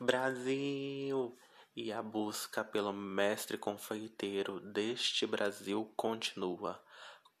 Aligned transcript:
Brasil! 0.00 1.36
E 1.74 1.92
a 1.92 2.00
busca 2.00 2.62
pelo 2.62 2.92
mestre 2.92 3.58
confeiteiro 3.58 4.60
deste 4.60 5.26
Brasil 5.26 5.92
continua. 5.96 6.80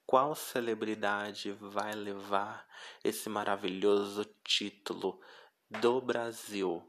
Qual 0.04 0.34
celebridade 0.34 1.52
vai 1.52 1.92
levar 1.92 2.66
esse 3.04 3.28
maravilhoso 3.28 4.24
título 4.42 5.20
do 5.70 6.00
Brasil? 6.00 6.82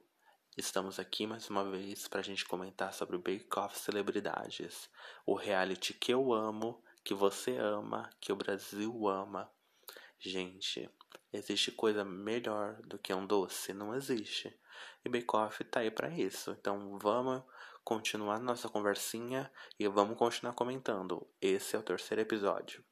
Estamos 0.57 0.97
aqui 0.97 1.27
mais 1.27 1.47
uma 1.51 1.63
vez 1.63 2.07
para 2.07 2.21
a 2.21 2.23
gente 2.23 2.45
comentar 2.45 2.91
sobre 2.91 3.15
o 3.15 3.19
Bake 3.19 3.47
Off 3.55 3.77
Celebridades, 3.77 4.89
o 5.23 5.35
reality 5.35 5.93
que 5.93 6.11
eu 6.11 6.33
amo, 6.33 6.83
que 7.03 7.13
você 7.13 7.57
ama, 7.57 8.09
que 8.19 8.31
o 8.31 8.35
Brasil 8.35 9.07
ama. 9.07 9.47
Gente, 10.19 10.89
existe 11.31 11.71
coisa 11.71 12.03
melhor 12.03 12.75
do 12.83 12.97
que 12.97 13.13
um 13.13 13.25
doce? 13.25 13.73
Não 13.73 13.95
existe. 13.95 14.55
E 15.03 15.09
Bake 15.09 15.35
Off 15.35 15.63
tá 15.63 15.81
aí 15.81 15.91
para 15.91 16.09
isso. 16.09 16.51
Então 16.51 16.97
vamos 16.99 17.43
continuar 17.83 18.39
nossa 18.39 18.69
conversinha 18.69 19.51
e 19.79 19.87
vamos 19.87 20.17
continuar 20.17 20.53
comentando. 20.53 21.27
Esse 21.41 21.75
é 21.75 21.79
o 21.79 21.83
terceiro 21.83 22.21
episódio. 22.21 22.83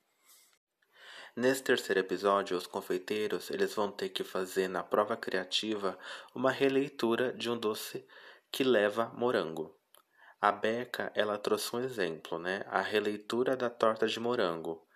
Nesse 1.36 1.62
terceiro 1.62 2.00
episódio, 2.00 2.58
os 2.58 2.66
confeiteiros 2.66 3.52
eles 3.52 3.76
vão 3.76 3.92
ter 3.92 4.10
que 4.10 4.24
fazer 4.24 4.68
na 4.68 4.82
prova 4.82 5.16
criativa 5.16 5.98
uma 6.34 6.50
releitura 6.50 7.32
de 7.32 7.48
um 7.48 7.56
doce 7.56 8.08
que 8.52 8.64
leva 8.64 9.14
morango. 9.16 9.78
A 10.42 10.52
Beca 10.52 11.12
ela 11.14 11.38
trouxe 11.38 11.76
um 11.76 11.80
exemplo, 11.80 12.40
né? 12.40 12.64
A 12.68 12.82
releitura 12.82 13.56
da 13.56 13.70
torta 13.70 14.08
de 14.08 14.20
morango 14.20 14.87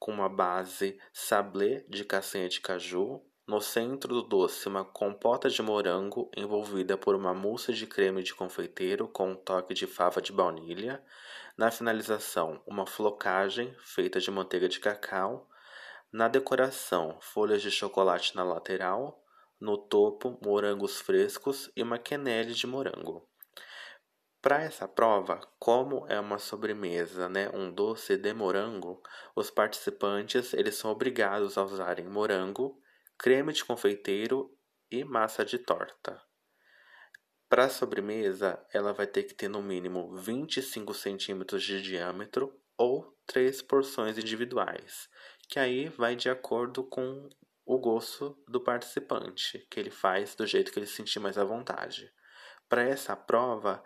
com 0.00 0.10
uma 0.10 0.30
base 0.30 0.98
sablé 1.12 1.84
de 1.86 2.04
castanha 2.04 2.48
de 2.48 2.60
caju. 2.60 3.22
No 3.46 3.60
centro 3.60 4.14
do 4.14 4.22
doce, 4.22 4.66
uma 4.66 4.84
compota 4.84 5.50
de 5.50 5.60
morango 5.60 6.30
envolvida 6.36 6.96
por 6.96 7.14
uma 7.14 7.34
mousse 7.34 7.74
de 7.74 7.86
creme 7.86 8.22
de 8.22 8.34
confeiteiro 8.34 9.06
com 9.06 9.32
um 9.32 9.36
toque 9.36 9.74
de 9.74 9.86
fava 9.86 10.22
de 10.22 10.32
baunilha. 10.32 11.04
Na 11.56 11.70
finalização, 11.70 12.62
uma 12.66 12.86
flocagem 12.86 13.76
feita 13.80 14.18
de 14.18 14.30
manteiga 14.30 14.68
de 14.68 14.80
cacau. 14.80 15.48
Na 16.10 16.28
decoração, 16.28 17.18
folhas 17.20 17.60
de 17.60 17.70
chocolate 17.70 18.34
na 18.34 18.42
lateral. 18.42 19.22
No 19.60 19.76
topo, 19.76 20.38
morangos 20.42 20.98
frescos 20.98 21.70
e 21.76 21.82
uma 21.82 21.98
quenelle 21.98 22.54
de 22.54 22.66
morango. 22.66 23.29
Para 24.42 24.62
essa 24.62 24.88
prova, 24.88 25.38
como 25.58 26.06
é 26.08 26.18
uma 26.18 26.38
sobremesa, 26.38 27.28
né, 27.28 27.50
um 27.50 27.70
doce 27.70 28.16
de 28.16 28.32
morango, 28.32 29.02
os 29.36 29.50
participantes 29.50 30.54
eles 30.54 30.76
são 30.76 30.90
obrigados 30.90 31.58
a 31.58 31.62
usarem 31.62 32.08
morango, 32.08 32.80
creme 33.18 33.52
de 33.52 33.62
confeiteiro 33.62 34.50
e 34.90 35.04
massa 35.04 35.44
de 35.44 35.58
torta. 35.58 36.18
Para 37.50 37.64
a 37.64 37.68
sobremesa, 37.68 38.64
ela 38.72 38.94
vai 38.94 39.06
ter 39.06 39.24
que 39.24 39.34
ter 39.34 39.48
no 39.48 39.60
mínimo 39.60 40.16
25 40.16 40.94
centímetros 40.94 41.62
de 41.62 41.82
diâmetro 41.82 42.58
ou 42.78 43.14
três 43.26 43.60
porções 43.60 44.16
individuais, 44.16 45.06
que 45.48 45.58
aí 45.58 45.88
vai 45.90 46.16
de 46.16 46.30
acordo 46.30 46.82
com 46.82 47.28
o 47.66 47.78
gosto 47.78 48.42
do 48.48 48.58
participante, 48.58 49.66
que 49.70 49.78
ele 49.78 49.90
faz 49.90 50.34
do 50.34 50.46
jeito 50.46 50.72
que 50.72 50.78
ele 50.78 50.86
sentir 50.86 51.18
mais 51.18 51.36
à 51.36 51.44
vontade. 51.44 52.10
Para 52.68 52.82
essa 52.82 53.16
prova, 53.16 53.82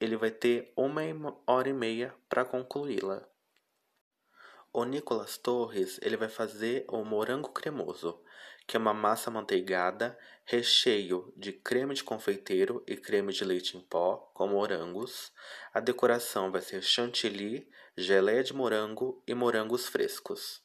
ele 0.00 0.16
vai 0.16 0.30
ter 0.30 0.72
uma 0.76 1.02
hora 1.46 1.68
e 1.68 1.72
meia 1.72 2.14
para 2.28 2.44
concluí-la. 2.44 3.28
O 4.72 4.84
Nicolas 4.84 5.38
Torres 5.38 5.98
ele 6.02 6.16
vai 6.16 6.28
fazer 6.28 6.84
o 6.88 7.02
morango 7.02 7.48
cremoso, 7.48 8.22
que 8.66 8.76
é 8.76 8.78
uma 8.78 8.92
massa 8.92 9.30
manteigada, 9.30 10.16
recheio 10.44 11.32
de 11.36 11.52
creme 11.52 11.94
de 11.94 12.04
confeiteiro 12.04 12.84
e 12.86 12.96
creme 12.96 13.32
de 13.32 13.44
leite 13.44 13.76
em 13.76 13.80
pó 13.80 14.30
com 14.34 14.46
morangos. 14.46 15.32
A 15.72 15.80
decoração 15.80 16.52
vai 16.52 16.60
ser 16.60 16.82
chantilly, 16.82 17.68
geleia 17.96 18.44
de 18.44 18.52
morango 18.52 19.22
e 19.26 19.34
morangos 19.34 19.86
frescos. 19.86 20.62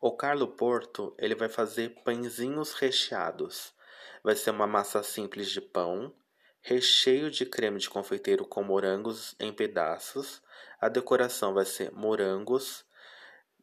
O 0.00 0.14
Carlo 0.14 0.48
Porto 0.48 1.14
ele 1.18 1.34
vai 1.34 1.48
fazer 1.48 2.02
pãezinhos 2.04 2.74
recheados. 2.74 3.74
Vai 4.22 4.36
ser 4.36 4.50
uma 4.50 4.66
massa 4.66 5.02
simples 5.02 5.50
de 5.50 5.60
pão, 5.60 6.14
recheio 6.62 7.30
de 7.30 7.46
creme 7.46 7.78
de 7.78 7.88
confeiteiro 7.88 8.44
com 8.44 8.62
morangos 8.62 9.34
em 9.40 9.52
pedaços. 9.52 10.42
A 10.80 10.88
decoração 10.88 11.54
vai 11.54 11.64
ser 11.64 11.90
morangos, 11.92 12.84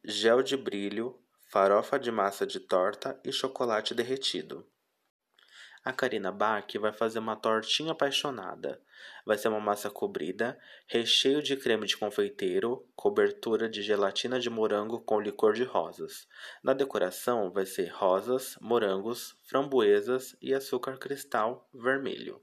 gel 0.04 0.42
de 0.42 0.56
brilho, 0.56 1.18
farofa 1.48 1.98
de 1.98 2.10
massa 2.10 2.46
de 2.46 2.60
torta 2.60 3.18
e 3.24 3.32
chocolate 3.32 3.94
derretido. 3.94 4.66
A 5.84 5.92
Karina 5.92 6.30
Bach 6.30 6.66
vai 6.78 6.92
fazer 6.92 7.18
uma 7.18 7.36
tortinha 7.36 7.92
apaixonada. 7.92 8.82
Vai 9.24 9.38
ser 9.38 9.48
uma 9.48 9.60
massa 9.60 9.88
cobrida, 9.88 10.58
recheio 10.86 11.40
de 11.40 11.56
creme 11.56 11.86
de 11.86 11.96
confeiteiro, 11.96 12.86
cobertura 12.96 13.68
de 13.68 13.80
gelatina 13.80 14.40
de 14.40 14.50
morango 14.50 15.00
com 15.00 15.20
licor 15.20 15.54
de 15.54 15.62
rosas. 15.62 16.26
Na 16.62 16.74
decoração 16.74 17.50
vai 17.50 17.64
ser 17.64 17.88
rosas, 17.88 18.58
morangos, 18.60 19.36
framboesas 19.44 20.36
e 20.42 20.52
açúcar 20.52 20.98
cristal 20.98 21.68
vermelho. 21.72 22.42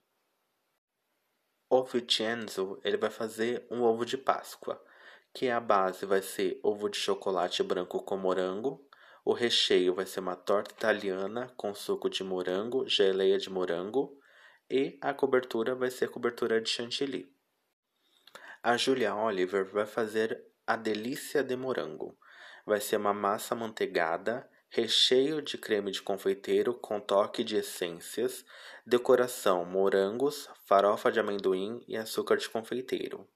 O 1.69 1.83
Vincenzo 1.83 2.79
ele 2.83 2.97
vai 2.97 3.09
fazer 3.09 3.65
um 3.71 3.81
ovo 3.81 4.05
de 4.05 4.17
Páscoa, 4.17 4.81
que 5.33 5.49
a 5.49 5.59
base 5.59 6.05
vai 6.05 6.21
ser 6.21 6.59
ovo 6.63 6.89
de 6.89 6.97
chocolate 6.97 7.63
branco 7.63 8.01
com 8.03 8.15
morango, 8.15 8.87
o 9.23 9.33
recheio 9.33 9.95
vai 9.95 10.05
ser 10.05 10.19
uma 10.19 10.35
torta 10.35 10.71
italiana 10.71 11.51
com 11.57 11.73
suco 11.73 12.09
de 12.09 12.23
morango, 12.23 12.87
geleia 12.87 13.39
de 13.39 13.49
morango 13.49 14.19
e 14.69 14.99
a 15.01 15.13
cobertura 15.13 15.73
vai 15.73 15.89
ser 15.89 16.09
cobertura 16.09 16.61
de 16.61 16.69
chantilly. 16.69 17.33
A 18.61 18.77
Julia 18.77 19.15
Oliver 19.15 19.65
vai 19.65 19.87
fazer 19.87 20.43
a 20.65 20.75
delícia 20.75 21.43
de 21.43 21.55
morango. 21.55 22.17
Vai 22.65 22.79
ser 22.79 22.97
uma 22.97 23.13
massa 23.13 23.55
manteigada 23.55 24.47
recheio 24.69 25.41
de 25.41 25.57
creme 25.57 25.91
de 25.91 26.01
confeiteiro 26.01 26.73
com 26.73 26.99
toque 26.99 27.43
de 27.43 27.55
essências, 27.55 28.45
decoração 28.85 29.65
morangos, 29.65 30.49
farofa 30.65 31.11
de 31.11 31.19
amendoim 31.19 31.83
e 31.87 31.95
açúcar 31.95 32.37
de 32.37 32.49
confeiteiro. 32.49 33.27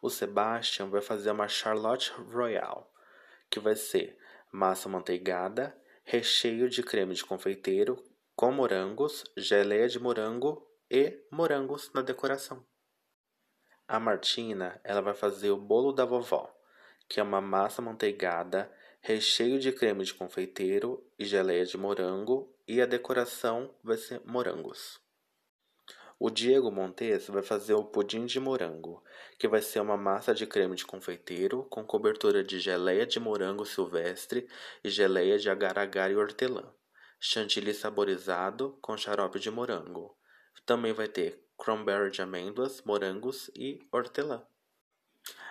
O 0.00 0.10
Sebastian 0.10 0.88
vai 0.88 1.00
fazer 1.00 1.30
uma 1.30 1.46
Charlotte 1.46 2.10
Royale, 2.12 2.84
que 3.48 3.60
vai 3.60 3.76
ser 3.76 4.18
massa 4.50 4.88
manteigada, 4.88 5.76
recheio 6.04 6.68
de 6.68 6.82
creme 6.82 7.14
de 7.14 7.24
confeiteiro 7.24 8.02
com 8.34 8.50
morangos, 8.50 9.24
geleia 9.36 9.88
de 9.88 9.98
morango 10.00 10.68
e 10.90 11.24
morangos 11.30 11.92
na 11.94 12.02
decoração. 12.02 12.66
A 13.86 14.00
Martina, 14.00 14.80
ela 14.82 15.00
vai 15.00 15.14
fazer 15.14 15.50
o 15.50 15.56
bolo 15.56 15.92
da 15.92 16.04
vovó, 16.04 16.52
que 17.08 17.20
é 17.20 17.22
uma 17.22 17.40
massa 17.40 17.80
manteigada, 17.80 18.72
recheio 19.04 19.58
de 19.58 19.72
creme 19.72 20.04
de 20.04 20.14
confeiteiro 20.14 21.04
e 21.18 21.24
geleia 21.24 21.66
de 21.66 21.76
morango 21.76 22.54
e 22.68 22.80
a 22.80 22.86
decoração 22.86 23.74
vai 23.82 23.96
ser 23.96 24.22
morangos. 24.24 25.00
O 26.20 26.30
Diego 26.30 26.70
Montes 26.70 27.26
vai 27.26 27.42
fazer 27.42 27.74
o 27.74 27.82
pudim 27.82 28.26
de 28.26 28.38
morango, 28.38 29.02
que 29.40 29.48
vai 29.48 29.60
ser 29.60 29.80
uma 29.80 29.96
massa 29.96 30.32
de 30.32 30.46
creme 30.46 30.76
de 30.76 30.86
confeiteiro 30.86 31.64
com 31.64 31.84
cobertura 31.84 32.44
de 32.44 32.60
geleia 32.60 33.04
de 33.04 33.18
morango 33.18 33.66
silvestre 33.66 34.48
e 34.84 34.88
geleia 34.88 35.36
de 35.36 35.50
agar-agar 35.50 36.12
e 36.12 36.14
hortelã. 36.14 36.72
Chantilly 37.18 37.74
saborizado 37.74 38.78
com 38.80 38.96
xarope 38.96 39.40
de 39.40 39.50
morango. 39.50 40.16
Também 40.64 40.92
vai 40.92 41.08
ter 41.08 41.44
cranberry 41.58 42.12
de 42.12 42.22
amêndoas, 42.22 42.80
morangos 42.82 43.50
e 43.56 43.80
hortelã. 43.90 44.46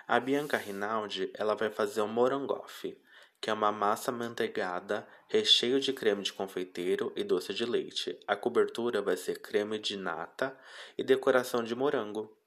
A 0.08 0.18
Bianca 0.18 0.56
Rinaldi 0.56 1.30
ela 1.34 1.54
vai 1.54 1.68
fazer 1.68 2.00
o 2.00 2.08
morangoff, 2.08 2.98
que 3.42 3.50
é 3.50 3.52
uma 3.52 3.72
massa 3.72 4.12
manteigada, 4.12 5.04
recheio 5.26 5.80
de 5.80 5.92
creme 5.92 6.22
de 6.22 6.32
confeiteiro 6.32 7.12
e 7.16 7.24
doce 7.24 7.52
de 7.52 7.66
leite. 7.66 8.16
A 8.24 8.36
cobertura 8.36 9.02
vai 9.02 9.16
ser 9.16 9.40
creme 9.40 9.80
de 9.80 9.96
nata 9.96 10.56
e 10.96 11.02
decoração 11.02 11.64
de 11.64 11.74
morango. 11.74 12.38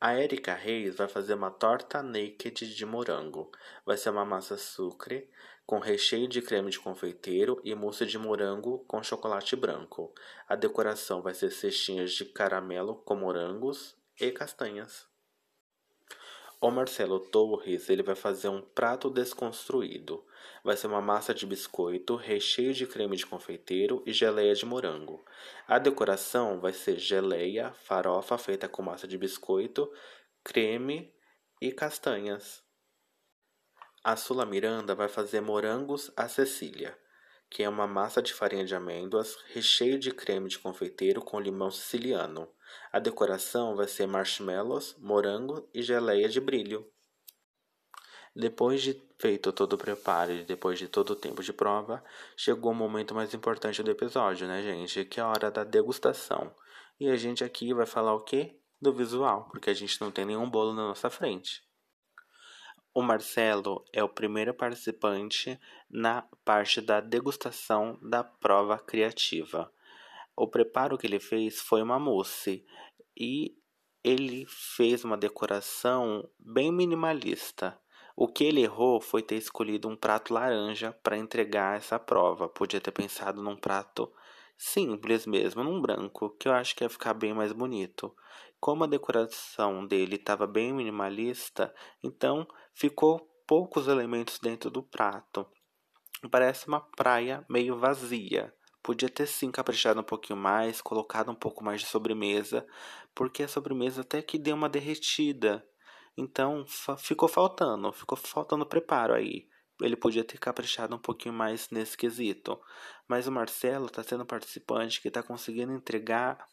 A 0.00 0.14
Erika 0.14 0.54
Reis 0.54 0.94
vai 0.94 1.08
fazer 1.08 1.34
uma 1.34 1.50
torta 1.50 2.00
naked 2.00 2.72
de 2.72 2.86
morango. 2.86 3.50
Vai 3.84 3.96
ser 3.96 4.10
uma 4.10 4.24
massa 4.24 4.56
sucre 4.56 5.28
com 5.66 5.80
recheio 5.80 6.28
de 6.28 6.40
creme 6.40 6.70
de 6.70 6.78
confeiteiro 6.78 7.60
e 7.64 7.74
mousse 7.74 8.06
de 8.06 8.16
morango 8.16 8.84
com 8.86 9.02
chocolate 9.02 9.56
branco. 9.56 10.14
A 10.46 10.54
decoração 10.54 11.22
vai 11.22 11.34
ser 11.34 11.50
cestinhas 11.50 12.12
de 12.12 12.24
caramelo 12.24 12.94
com 12.94 13.16
morangos 13.16 13.96
e 14.20 14.30
castanhas. 14.30 15.07
O 16.60 16.72
Marcelo 16.72 17.20
Torres 17.20 17.88
ele 17.88 18.02
vai 18.02 18.16
fazer 18.16 18.48
um 18.48 18.60
prato 18.60 19.08
desconstruído. 19.08 20.26
Vai 20.64 20.76
ser 20.76 20.88
uma 20.88 21.00
massa 21.00 21.32
de 21.32 21.46
biscoito, 21.46 22.16
recheio 22.16 22.74
de 22.74 22.84
creme 22.84 23.16
de 23.16 23.24
confeiteiro 23.24 24.02
e 24.04 24.12
geleia 24.12 24.52
de 24.56 24.66
morango. 24.66 25.24
A 25.68 25.78
decoração 25.78 26.58
vai 26.58 26.72
ser 26.72 26.98
geleia, 26.98 27.72
farofa 27.84 28.36
feita 28.36 28.68
com 28.68 28.82
massa 28.82 29.06
de 29.06 29.16
biscoito, 29.16 29.88
creme 30.42 31.14
e 31.62 31.70
castanhas. 31.70 32.60
A 34.02 34.16
Sula 34.16 34.44
Miranda 34.44 34.96
vai 34.96 35.08
fazer 35.08 35.40
morangos 35.40 36.10
à 36.16 36.28
Cecília, 36.28 36.98
que 37.48 37.62
é 37.62 37.68
uma 37.68 37.86
massa 37.86 38.20
de 38.20 38.34
farinha 38.34 38.64
de 38.64 38.74
amêndoas, 38.74 39.36
recheio 39.52 39.96
de 39.96 40.10
creme 40.10 40.48
de 40.48 40.58
confeiteiro 40.58 41.22
com 41.22 41.38
limão 41.38 41.70
siciliano. 41.70 42.48
A 42.92 42.98
decoração 42.98 43.76
vai 43.76 43.86
ser 43.86 44.06
marshmallows, 44.06 44.96
morango 44.98 45.68
e 45.74 45.82
geleia 45.82 46.28
de 46.28 46.40
brilho. 46.40 46.90
Depois 48.34 48.82
de 48.82 49.00
feito 49.18 49.52
todo 49.52 49.72
o 49.72 49.78
preparo 49.78 50.32
e 50.32 50.44
depois 50.44 50.78
de 50.78 50.86
todo 50.86 51.10
o 51.10 51.16
tempo 51.16 51.42
de 51.42 51.52
prova, 51.52 52.04
chegou 52.36 52.70
o 52.72 52.74
momento 52.74 53.14
mais 53.14 53.34
importante 53.34 53.82
do 53.82 53.90
episódio, 53.90 54.46
né, 54.46 54.62
gente? 54.62 55.04
Que 55.04 55.18
é 55.18 55.22
a 55.22 55.28
hora 55.28 55.50
da 55.50 55.64
degustação. 55.64 56.54
E 57.00 57.08
a 57.08 57.16
gente 57.16 57.42
aqui 57.42 57.74
vai 57.74 57.86
falar 57.86 58.14
o 58.14 58.22
quê? 58.22 58.56
Do 58.80 58.92
visual, 58.92 59.48
porque 59.50 59.70
a 59.70 59.74
gente 59.74 60.00
não 60.00 60.10
tem 60.10 60.24
nenhum 60.24 60.48
bolo 60.48 60.72
na 60.72 60.86
nossa 60.86 61.10
frente. 61.10 61.62
O 62.94 63.02
Marcelo 63.02 63.84
é 63.92 64.02
o 64.02 64.08
primeiro 64.08 64.54
participante 64.54 65.58
na 65.90 66.22
parte 66.44 66.80
da 66.80 67.00
degustação 67.00 67.98
da 68.02 68.24
prova 68.24 68.78
criativa. 68.78 69.72
O 70.40 70.46
preparo 70.46 70.96
que 70.96 71.04
ele 71.04 71.18
fez 71.18 71.60
foi 71.60 71.82
uma 71.82 71.98
mousse 71.98 72.64
e 73.18 73.56
ele 74.04 74.46
fez 74.48 75.02
uma 75.02 75.16
decoração 75.16 76.30
bem 76.38 76.70
minimalista. 76.70 77.76
O 78.14 78.28
que 78.28 78.44
ele 78.44 78.62
errou 78.62 79.00
foi 79.00 79.20
ter 79.20 79.34
escolhido 79.34 79.88
um 79.88 79.96
prato 79.96 80.32
laranja 80.32 80.92
para 81.02 81.18
entregar 81.18 81.76
essa 81.76 81.98
prova. 81.98 82.48
Podia 82.48 82.80
ter 82.80 82.92
pensado 82.92 83.42
num 83.42 83.56
prato 83.56 84.12
simples 84.56 85.26
mesmo, 85.26 85.64
num 85.64 85.82
branco, 85.82 86.30
que 86.38 86.46
eu 86.46 86.52
acho 86.52 86.76
que 86.76 86.84
ia 86.84 86.88
ficar 86.88 87.14
bem 87.14 87.34
mais 87.34 87.52
bonito. 87.52 88.14
Como 88.60 88.84
a 88.84 88.88
decoração 88.88 89.84
dele 89.84 90.14
estava 90.14 90.46
bem 90.46 90.72
minimalista, 90.72 91.74
então 92.00 92.46
ficou 92.72 93.28
poucos 93.44 93.88
elementos 93.88 94.38
dentro 94.38 94.70
do 94.70 94.84
prato. 94.84 95.44
Parece 96.30 96.68
uma 96.68 96.80
praia 96.80 97.44
meio 97.48 97.76
vazia. 97.76 98.54
Podia 98.88 99.10
ter 99.10 99.26
sim 99.26 99.50
caprichado 99.50 100.00
um 100.00 100.02
pouquinho 100.02 100.38
mais, 100.38 100.80
colocado 100.80 101.30
um 101.30 101.34
pouco 101.34 101.62
mais 101.62 101.82
de 101.82 101.86
sobremesa, 101.86 102.66
porque 103.14 103.42
a 103.42 103.48
sobremesa 103.48 104.00
até 104.00 104.22
que 104.22 104.38
deu 104.38 104.56
uma 104.56 104.66
derretida. 104.66 105.62
Então 106.16 106.64
ficou 106.96 107.28
faltando, 107.28 107.92
ficou 107.92 108.16
faltando 108.16 108.64
preparo 108.64 109.12
aí. 109.12 109.46
Ele 109.82 109.94
podia 109.94 110.24
ter 110.24 110.38
caprichado 110.38 110.96
um 110.96 110.98
pouquinho 110.98 111.34
mais 111.34 111.68
nesse 111.68 111.98
quesito. 111.98 112.58
Mas 113.06 113.26
o 113.26 113.30
Marcelo 113.30 113.84
está 113.88 114.02
sendo 114.02 114.24
participante 114.24 115.02
que 115.02 115.08
está 115.08 115.22
conseguindo 115.22 115.74
entregar 115.74 116.48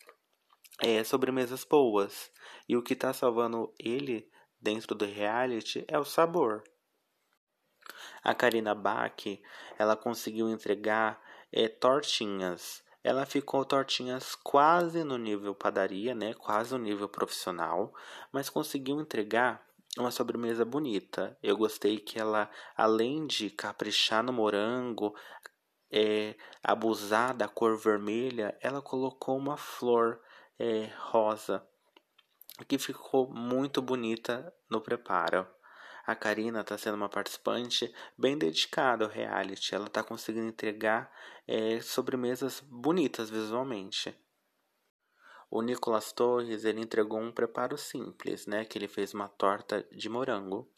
é, 0.82 1.06
sobremesas 1.06 1.64
boas. 1.64 2.30
E 2.68 2.76
o 2.76 2.84
que 2.84 2.92
está 2.92 3.14
salvando 3.14 3.74
ele 3.80 4.30
dentro 4.60 4.94
do 4.94 5.06
reality 5.06 5.86
é 5.88 5.98
o 5.98 6.04
sabor. 6.04 6.66
A 8.22 8.36
Karina 8.36 8.76
Bach, 8.76 9.24
ela 9.78 9.96
conseguiu 9.96 10.50
entregar 10.50 11.24
é, 11.56 11.68
tortinhas 11.68 12.84
ela 13.06 13.24
ficou 13.24 13.64
tortinhas 13.64 14.34
quase 14.34 15.04
no 15.04 15.16
nível 15.16 15.54
padaria, 15.54 16.16
né? 16.16 16.34
Quase 16.34 16.72
no 16.72 16.80
nível 16.80 17.08
profissional, 17.08 17.94
mas 18.32 18.50
conseguiu 18.50 19.00
entregar 19.00 19.64
uma 19.96 20.10
sobremesa 20.10 20.66
bonita. 20.66 21.38
Eu 21.44 21.56
gostei 21.56 22.00
que 22.00 22.20
ela, 22.20 22.50
além 22.76 23.28
de 23.28 23.52
caprichar 23.52 24.24
no 24.24 24.34
morango, 24.34 25.16
é, 25.92 26.34
abusar 26.64 27.36
da 27.36 27.48
cor 27.48 27.78
vermelha, 27.78 28.58
ela 28.60 28.82
colocou 28.82 29.38
uma 29.38 29.56
flor 29.56 30.20
é, 30.58 30.90
rosa 30.98 31.64
que 32.68 32.80
ficou 32.80 33.32
muito 33.32 33.84
bonita 33.84 34.52
no 34.68 34.82
preparo. 34.82 35.46
A 36.06 36.16
Karina 36.16 36.62
está 36.62 36.78
sendo 36.78 36.96
uma 36.96 37.10
participante 37.10 37.94
bem 38.18 38.38
dedicada 38.38 39.06
ao 39.06 39.10
reality. 39.10 39.74
Ela 39.74 39.88
está 39.88 40.04
conseguindo 40.04 40.48
entregar 40.48 41.12
é, 41.48 41.82
sobremesas 41.82 42.62
bonitas 42.62 43.30
visualmente. 43.30 44.16
O 45.50 45.62
Nicolas 45.62 46.12
Torres 46.12 46.64
ele 46.64 46.82
entregou 46.82 47.20
um 47.20 47.32
preparo 47.32 47.78
simples, 47.78 48.46
né? 48.46 48.66
Que 48.66 48.78
ele 48.78 48.88
fez 48.88 49.14
uma 49.14 49.28
torta 49.28 49.84
de 49.92 50.08
morango. 50.10 50.70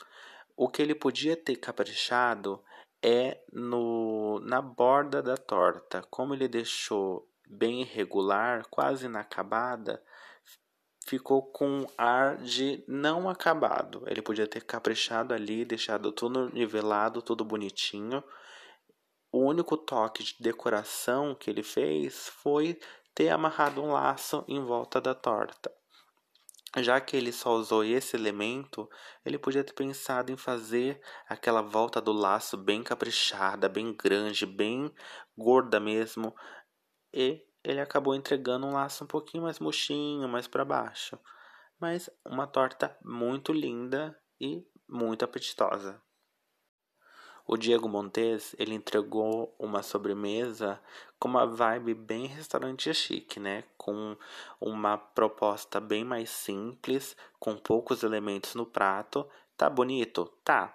O 0.56 0.70
que 0.70 0.82
ele 0.82 0.96
podia 0.96 1.36
ter 1.36 1.56
caprichado 1.58 2.64
é 3.02 3.42
no, 3.52 4.40
na 4.42 4.62
borda 4.62 5.22
da 5.22 5.36
torta. 5.36 6.02
Como 6.10 6.34
ele 6.34 6.48
deixou 6.48 7.30
bem 7.48 7.82
irregular, 7.82 8.66
quase 8.70 9.06
inacabada, 9.06 10.04
ficou 11.08 11.42
com 11.42 11.88
ar 11.98 12.38
de 12.38 12.84
não 12.88 13.30
acabado. 13.30 14.04
Ele 14.08 14.22
podia 14.22 14.46
ter 14.46 14.64
caprichado 14.64 15.34
ali, 15.34 15.64
deixado 15.64 16.12
tudo 16.12 16.50
nivelado, 16.54 17.22
tudo 17.22 17.46
bonitinho. 17.46 18.22
O 19.32 19.40
único 19.40 19.78
toque 19.78 20.24
de 20.24 20.36
decoração 20.40 21.34
que 21.34 21.50
ele 21.50 21.64
fez 21.64 22.28
foi 22.28 22.78
ter 23.16 23.30
amarrado 23.30 23.82
um 23.82 23.94
laço 23.94 24.44
em 24.48 24.64
volta 24.64 25.00
da 25.00 25.16
torta. 25.16 25.72
Já 26.78 27.00
que 27.00 27.16
ele 27.16 27.32
só 27.32 27.56
usou 27.56 27.84
esse 27.84 28.16
elemento, 28.16 28.90
ele 29.26 29.40
podia 29.40 29.64
ter 29.64 29.74
pensado 29.74 30.32
em 30.32 30.38
fazer 30.38 31.02
aquela 31.28 31.62
volta 31.62 32.02
do 32.02 32.12
laço 32.12 32.58
bem 32.58 32.84
caprichada, 32.84 33.70
bem 33.70 33.94
grande, 33.94 34.46
bem 34.46 34.94
gorda 35.36 35.80
mesmo, 35.80 36.36
e 37.14 37.47
ele 37.68 37.82
acabou 37.82 38.16
entregando 38.16 38.66
um 38.66 38.72
laço 38.72 39.04
um 39.04 39.08
pouquinho 39.08 39.44
mais 39.44 39.60
murchinho, 39.60 40.26
mais 40.30 40.48
para 40.48 40.64
baixo. 40.64 41.20
Mas 41.78 42.10
uma 42.26 42.48
torta 42.48 42.98
muito 43.04 43.52
linda 43.52 44.18
e 44.40 44.66
muito 44.88 45.26
apetitosa. 45.26 46.02
O 47.46 47.58
Diego 47.58 47.90
Montes, 47.90 48.56
ele 48.58 48.74
entregou 48.74 49.54
uma 49.60 49.84
sobremesa 49.84 50.82
com 51.20 51.28
uma 51.28 51.46
vibe 51.46 51.94
bem 51.94 52.26
restaurante 52.26 52.94
chique, 52.94 53.38
né? 53.38 53.66
Com 53.78 54.16
uma 54.62 54.98
proposta 54.98 55.82
bem 55.82 56.06
mais 56.06 56.30
simples, 56.30 57.18
com 57.38 57.58
poucos 57.58 58.02
elementos 58.02 58.56
no 58.56 58.66
prato. 58.66 59.28
Tá 59.58 59.70
bonito? 59.70 60.26
Tá 60.42 60.74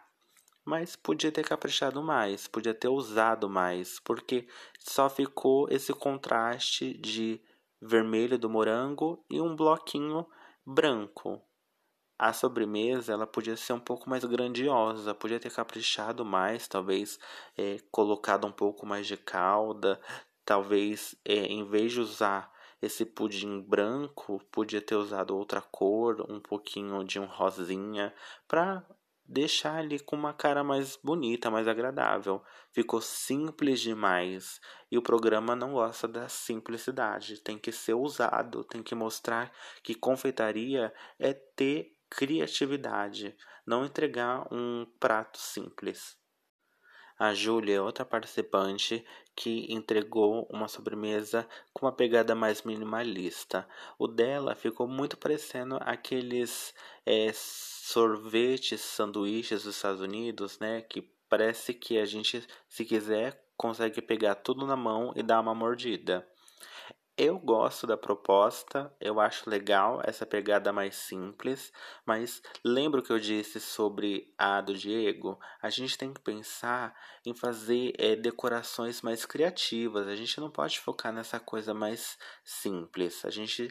mas 0.65 0.97
podia 0.97 1.33
ter 1.33 1.45
caprichado 1.45 2.03
mais, 2.03 2.47
podia 2.47 2.75
ter 2.75 2.89
usado 2.89 3.49
mais, 3.49 3.99
porque 4.01 4.47
só 4.79 5.11
ficou 5.11 5.69
esse 5.71 5.93
contraste 5.93 6.95
de 6.95 7.41
vermelho 7.81 8.39
do 8.39 8.49
morango 8.49 9.25
e 9.29 9.41
um 9.41 9.57
bloquinho 9.57 10.27
branco. 10.65 11.43
A 12.19 12.33
sobremesa 12.33 13.13
ela 13.13 13.27
podia 13.27 13.57
ser 13.57 13.73
um 13.73 13.81
pouco 13.81 14.09
mais 14.09 14.25
grandiosa, 14.25 15.15
podia 15.15 15.41
ter 15.41 15.51
caprichado 15.51 16.25
mais, 16.25 16.69
talvez 16.69 17.19
é, 17.59 17.79
colocado 17.91 18.47
um 18.47 18.53
pouco 18.53 18.87
mais 18.87 19.09
de 19.09 19.17
calda, 19.17 20.01
talvez 20.45 21.17
é, 21.25 21.35
em 21.47 21.65
vez 21.65 21.93
de 21.93 22.01
usar 22.01 22.53
esse 22.81 23.05
pudim 23.05 23.61
branco, 23.61 24.41
podia 24.51 24.81
ter 24.81 24.95
usado 24.95 25.37
outra 25.37 25.61
cor, 25.61 26.25
um 26.31 26.41
pouquinho 26.41 27.03
de 27.05 27.19
um 27.19 27.27
rosinha, 27.27 28.15
para 28.47 28.85
deixar 29.25 29.85
ele 29.85 29.99
com 29.99 30.17
uma 30.17 30.33
cara 30.33 30.63
mais 30.63 30.97
bonita, 30.97 31.51
mais 31.51 31.69
agradável. 31.69 32.43
Ficou 32.71 33.01
simples 33.01 33.81
demais 33.81 34.61
e 34.91 34.99
o 34.99 35.03
programa 35.03 35.57
não 35.57 35.73
gosta 35.73 36.07
da 36.07 36.29
simplicidade. 36.29 37.41
Tem 37.41 37.59
que 37.59 37.73
ser 37.73 37.95
usado, 37.95 38.65
tem 38.65 38.83
que 38.83 38.95
mostrar 38.95 39.53
que 39.83 39.95
confeitaria 39.95 40.93
é 41.19 41.33
ter 41.33 41.97
criatividade, 42.11 43.37
não 43.67 43.85
entregar 43.85 44.47
um 44.53 44.87
prato 45.01 45.39
simples. 45.39 46.21
A 47.19 47.35
Júlia 47.35 47.77
é 47.77 47.81
outra 47.81 48.05
participante 48.05 49.07
que 49.35 49.73
entregou 49.73 50.47
uma 50.51 50.69
sobremesa 50.69 51.49
com 51.73 51.87
uma 51.87 51.93
pegada 51.93 52.35
mais 52.35 52.63
minimalista. 52.63 53.67
O 53.99 54.07
dela 54.07 54.55
ficou 54.55 54.87
muito 54.87 55.17
parecendo 55.17 55.79
aqueles 55.81 56.75
é, 57.07 57.31
sorvetes, 57.35 58.81
sanduíches 58.81 59.65
dos 59.65 59.77
Estados 59.77 60.01
Unidos, 60.01 60.59
né? 60.59 60.83
Que 60.83 61.03
parece 61.29 61.73
que 61.75 61.99
a 61.99 62.05
gente, 62.05 62.47
se 62.69 62.85
quiser, 62.85 63.43
consegue 63.57 64.03
pegar 64.03 64.35
tudo 64.35 64.67
na 64.67 64.77
mão 64.77 65.13
e 65.17 65.23
dar 65.23 65.41
uma 65.41 65.55
mordida. 65.55 66.27
Eu 67.17 67.39
gosto 67.39 67.87
da 67.87 67.95
proposta, 67.95 68.91
eu 68.99 69.21
acho 69.21 69.49
legal 69.51 70.01
essa 70.03 70.25
pegada 70.25 70.73
mais 70.73 70.97
simples, 70.97 71.71
mas 72.07 72.41
lembra 72.65 73.01
o 73.01 73.03
que 73.03 73.13
eu 73.13 73.19
disse 73.19 73.61
sobre 73.61 74.33
a 74.39 74.63
do 74.63 74.73
Diego? 74.73 75.39
A 75.61 75.69
gente 75.69 75.99
tem 75.99 76.11
que 76.15 76.23
pensar 76.23 76.99
em 77.27 77.35
fazer 77.35 77.93
é, 77.99 78.17
decorações 78.17 79.03
mais 79.03 79.27
criativas, 79.27 80.09
a 80.09 80.17
gente 80.17 80.41
não 80.41 80.51
pode 80.51 80.81
focar 80.81 81.13
nessa 81.13 81.39
coisa 81.39 81.75
mais 81.75 82.17
simples, 82.43 83.27
a 83.27 83.31
gente 83.31 83.69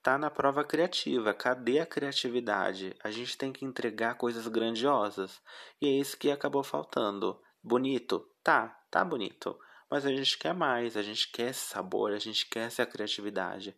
tá 0.00 0.16
na 0.16 0.30
prova 0.30 0.62
criativa, 0.62 1.34
cadê 1.34 1.80
a 1.80 1.86
criatividade? 1.86 2.94
A 3.02 3.10
gente 3.10 3.36
tem 3.36 3.52
que 3.52 3.64
entregar 3.64 4.14
coisas 4.14 4.46
grandiosas, 4.46 5.42
e 5.82 5.86
é 5.88 5.90
isso 6.00 6.16
que 6.16 6.30
acabou 6.30 6.62
faltando. 6.62 7.42
Bonito? 7.60 8.24
Tá, 8.40 8.80
tá 8.88 9.04
bonito 9.04 9.58
mas 9.90 10.04
a 10.04 10.10
gente 10.10 10.38
quer 10.38 10.54
mais, 10.54 10.96
a 10.96 11.02
gente 11.02 11.30
quer 11.30 11.50
esse 11.50 11.60
sabor, 11.60 12.12
a 12.12 12.18
gente 12.18 12.46
quer 12.46 12.66
essa 12.66 12.84
criatividade. 12.84 13.76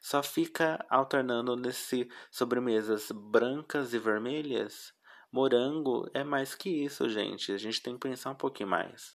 Só 0.00 0.22
fica 0.22 0.84
alternando 0.88 1.56
nesse 1.56 2.08
sobremesas 2.30 3.10
brancas 3.10 3.92
e 3.92 3.98
vermelhas. 3.98 4.92
Morango 5.30 6.08
é 6.14 6.22
mais 6.22 6.54
que 6.54 6.68
isso, 6.68 7.08
gente. 7.08 7.52
A 7.52 7.58
gente 7.58 7.82
tem 7.82 7.94
que 7.94 8.08
pensar 8.08 8.30
um 8.30 8.36
pouquinho 8.36 8.68
mais. 8.68 9.16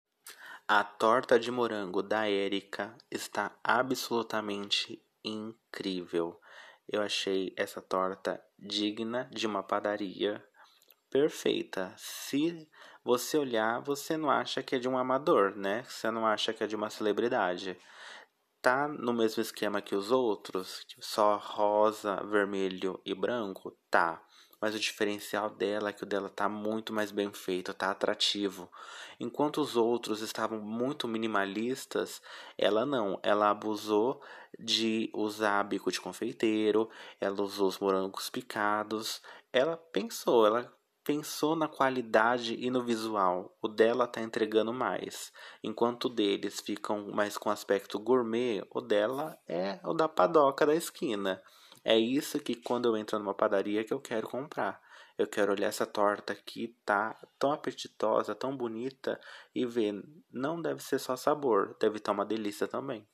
A 0.66 0.82
torta 0.82 1.38
de 1.38 1.50
morango 1.50 2.02
da 2.02 2.28
Érica 2.28 2.96
está 3.10 3.56
absolutamente 3.62 5.00
incrível. 5.22 6.40
Eu 6.88 7.02
achei 7.02 7.52
essa 7.56 7.80
torta 7.80 8.42
digna 8.58 9.28
de 9.32 9.46
uma 9.46 9.62
padaria 9.62 10.42
perfeita. 11.10 11.94
Se 11.96 12.68
você 13.06 13.38
olhar, 13.38 13.80
você 13.80 14.16
não 14.16 14.28
acha 14.28 14.64
que 14.64 14.74
é 14.74 14.78
de 14.80 14.88
um 14.88 14.98
amador, 14.98 15.56
né? 15.56 15.84
Você 15.84 16.10
não 16.10 16.26
acha 16.26 16.52
que 16.52 16.64
é 16.64 16.66
de 16.66 16.74
uma 16.74 16.90
celebridade. 16.90 17.78
Tá 18.60 18.88
no 18.88 19.12
mesmo 19.12 19.40
esquema 19.40 19.80
que 19.80 19.94
os 19.94 20.10
outros, 20.10 20.84
só 21.00 21.36
rosa, 21.36 22.16
vermelho 22.24 23.00
e 23.04 23.14
branco? 23.14 23.72
Tá 23.88 24.20
mas 24.60 24.74
o 24.74 24.78
diferencial 24.78 25.50
dela 25.50 25.90
é 25.90 25.92
que 25.92 26.02
o 26.02 26.06
dela 26.06 26.28
tá 26.28 26.48
muito 26.48 26.92
mais 26.92 27.10
bem 27.10 27.32
feito, 27.32 27.74
tá 27.74 27.90
atrativo. 27.90 28.70
Enquanto 29.20 29.60
os 29.60 29.76
outros 29.76 30.22
estavam 30.22 30.60
muito 30.60 31.06
minimalistas, 31.06 32.22
ela 32.56 32.86
não, 32.86 33.20
ela 33.22 33.50
abusou 33.50 34.22
de 34.58 35.10
usar 35.14 35.62
bico 35.64 35.92
de 35.92 36.00
confeiteiro, 36.00 36.88
ela 37.20 37.40
usou 37.42 37.68
os 37.68 37.78
morangos 37.78 38.30
picados, 38.30 39.20
ela 39.52 39.76
pensou, 39.76 40.46
ela 40.46 40.75
pensou 41.06 41.54
na 41.54 41.68
qualidade 41.68 42.56
e 42.56 42.68
no 42.68 42.82
visual. 42.82 43.56
O 43.62 43.68
dela 43.68 44.08
tá 44.08 44.20
entregando 44.20 44.72
mais. 44.72 45.32
Enquanto 45.62 46.08
deles 46.08 46.60
ficam 46.60 47.12
mais 47.12 47.38
com 47.38 47.48
aspecto 47.48 47.96
gourmet, 48.00 48.66
o 48.72 48.80
dela 48.80 49.38
é 49.46 49.78
o 49.84 49.94
da 49.94 50.08
padoca 50.08 50.66
da 50.66 50.74
esquina. 50.74 51.40
É 51.84 51.96
isso 51.96 52.40
que 52.40 52.56
quando 52.56 52.86
eu 52.88 52.96
entro 52.96 53.16
numa 53.20 53.32
padaria 53.32 53.84
que 53.84 53.94
eu 53.94 54.00
quero 54.00 54.28
comprar. 54.28 54.82
Eu 55.16 55.28
quero 55.28 55.52
olhar 55.52 55.68
essa 55.68 55.86
torta 55.86 56.32
aqui, 56.32 56.76
tá 56.84 57.16
tão 57.38 57.52
apetitosa, 57.52 58.34
tão 58.34 58.54
bonita 58.54 59.18
e 59.54 59.64
ver, 59.64 60.02
não 60.30 60.60
deve 60.60 60.82
ser 60.82 60.98
só 60.98 61.16
sabor, 61.16 61.76
deve 61.80 61.98
estar 61.98 62.12
uma 62.12 62.26
delícia 62.26 62.66
também. 62.66 63.08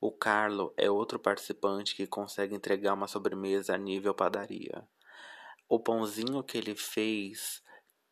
O 0.00 0.12
Carlo 0.12 0.72
é 0.76 0.90
outro 0.90 1.18
participante 1.18 1.96
que 1.96 2.06
consegue 2.06 2.54
entregar 2.54 2.92
uma 2.92 3.08
sobremesa 3.08 3.74
a 3.74 3.78
nível 3.78 4.14
padaria. 4.14 4.86
O 5.74 5.80
pãozinho 5.80 6.40
que 6.44 6.56
ele 6.56 6.76
fez 6.76 7.60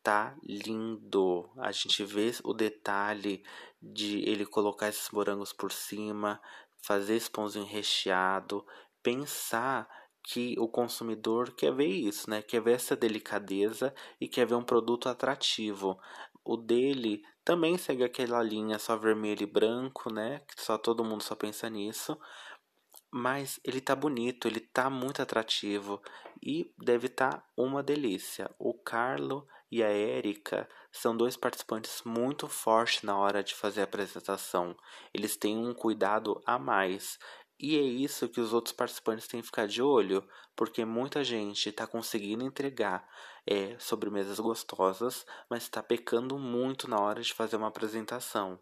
tá 0.02 0.34
lindo. 0.42 1.48
A 1.58 1.70
gente 1.70 2.02
vê 2.02 2.32
o 2.42 2.52
detalhe 2.52 3.44
de 3.80 4.18
ele 4.28 4.44
colocar 4.44 4.88
esses 4.88 5.08
morangos 5.10 5.52
por 5.52 5.70
cima, 5.70 6.42
fazer 6.84 7.14
esse 7.14 7.30
pãozinho 7.30 7.64
recheado, 7.64 8.66
pensar 9.00 9.88
que 10.24 10.56
o 10.58 10.66
consumidor 10.66 11.52
quer 11.52 11.72
ver 11.72 11.86
isso, 11.86 12.28
né? 12.28 12.42
Quer 12.42 12.60
ver 12.62 12.72
essa 12.72 12.96
delicadeza 12.96 13.94
e 14.20 14.26
quer 14.26 14.44
ver 14.44 14.56
um 14.56 14.64
produto 14.64 15.08
atrativo. 15.08 15.96
O 16.44 16.56
dele 16.56 17.22
também 17.44 17.78
segue 17.78 18.02
aquela 18.02 18.42
linha 18.42 18.76
só 18.76 18.96
vermelho 18.96 19.44
e 19.44 19.46
branco, 19.46 20.12
né? 20.12 20.40
Que 20.48 20.60
só 20.60 20.76
todo 20.76 21.04
mundo 21.04 21.22
só 21.22 21.36
pensa 21.36 21.70
nisso. 21.70 22.18
Mas 23.14 23.60
ele 23.62 23.82
tá 23.82 23.94
bonito, 23.94 24.48
ele 24.48 24.58
tá 24.58 24.88
muito 24.88 25.20
atrativo 25.20 26.00
e 26.42 26.72
deve 26.78 27.08
estar 27.08 27.30
tá 27.30 27.44
uma 27.54 27.82
delícia. 27.82 28.50
O 28.58 28.72
Carlo 28.72 29.46
e 29.70 29.82
a 29.82 29.88
Érica 29.88 30.66
são 30.90 31.14
dois 31.14 31.36
participantes 31.36 32.02
muito 32.06 32.48
fortes 32.48 33.02
na 33.02 33.14
hora 33.14 33.44
de 33.44 33.54
fazer 33.54 33.82
a 33.82 33.84
apresentação. 33.84 34.74
Eles 35.12 35.36
têm 35.36 35.58
um 35.58 35.74
cuidado 35.74 36.40
a 36.46 36.58
mais. 36.58 37.18
E 37.60 37.76
é 37.76 37.82
isso 37.82 38.30
que 38.30 38.40
os 38.40 38.54
outros 38.54 38.74
participantes 38.74 39.28
têm 39.28 39.40
que 39.40 39.46
ficar 39.46 39.68
de 39.68 39.82
olho, 39.82 40.26
porque 40.56 40.82
muita 40.84 41.22
gente 41.22 41.68
está 41.68 41.86
conseguindo 41.86 42.42
entregar 42.42 43.06
é, 43.46 43.78
sobremesas 43.78 44.40
gostosas, 44.40 45.26
mas 45.50 45.64
está 45.64 45.82
pecando 45.82 46.38
muito 46.38 46.88
na 46.88 46.98
hora 46.98 47.20
de 47.20 47.34
fazer 47.34 47.56
uma 47.56 47.68
apresentação. 47.68 48.58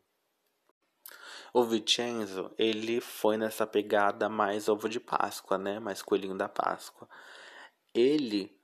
O 1.53 1.65
Vincenzo, 1.65 2.51
ele 2.57 3.01
foi 3.01 3.37
nessa 3.37 3.67
pegada 3.67 4.29
mais 4.29 4.69
ovo 4.69 4.89
de 4.89 5.01
Páscoa, 5.01 5.59
né? 5.59 5.81
Mais 5.81 6.03
coelhinho 6.03 6.37
da 6.37 6.49
Páscoa. 6.49 7.09
Ele 7.95 8.57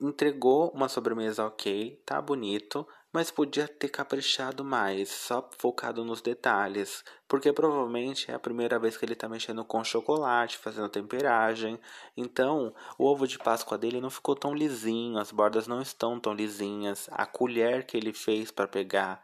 entregou 0.00 0.70
uma 0.70 0.88
sobremesa 0.88 1.46
ok, 1.46 2.02
tá 2.04 2.20
bonito, 2.20 2.86
mas 3.12 3.30
podia 3.30 3.68
ter 3.68 3.88
caprichado 3.88 4.64
mais, 4.64 5.10
só 5.10 5.48
focado 5.58 6.04
nos 6.04 6.22
detalhes, 6.22 7.04
porque 7.28 7.52
provavelmente 7.52 8.30
é 8.30 8.34
a 8.34 8.38
primeira 8.38 8.78
vez 8.78 8.96
que 8.96 9.04
ele 9.04 9.12
está 9.12 9.28
mexendo 9.28 9.64
com 9.64 9.84
chocolate, 9.84 10.56
fazendo 10.56 10.88
temperagem. 10.88 11.78
Então, 12.16 12.74
o 12.98 13.04
ovo 13.04 13.28
de 13.28 13.38
Páscoa 13.38 13.76
dele 13.76 14.00
não 14.00 14.10
ficou 14.10 14.34
tão 14.34 14.54
lisinho, 14.54 15.18
as 15.18 15.30
bordas 15.30 15.66
não 15.66 15.82
estão 15.82 16.18
tão 16.18 16.32
lisinhas. 16.32 17.08
A 17.12 17.26
colher 17.26 17.84
que 17.86 17.96
ele 17.96 18.12
fez 18.12 18.50
para 18.50 18.66
pegar 18.66 19.22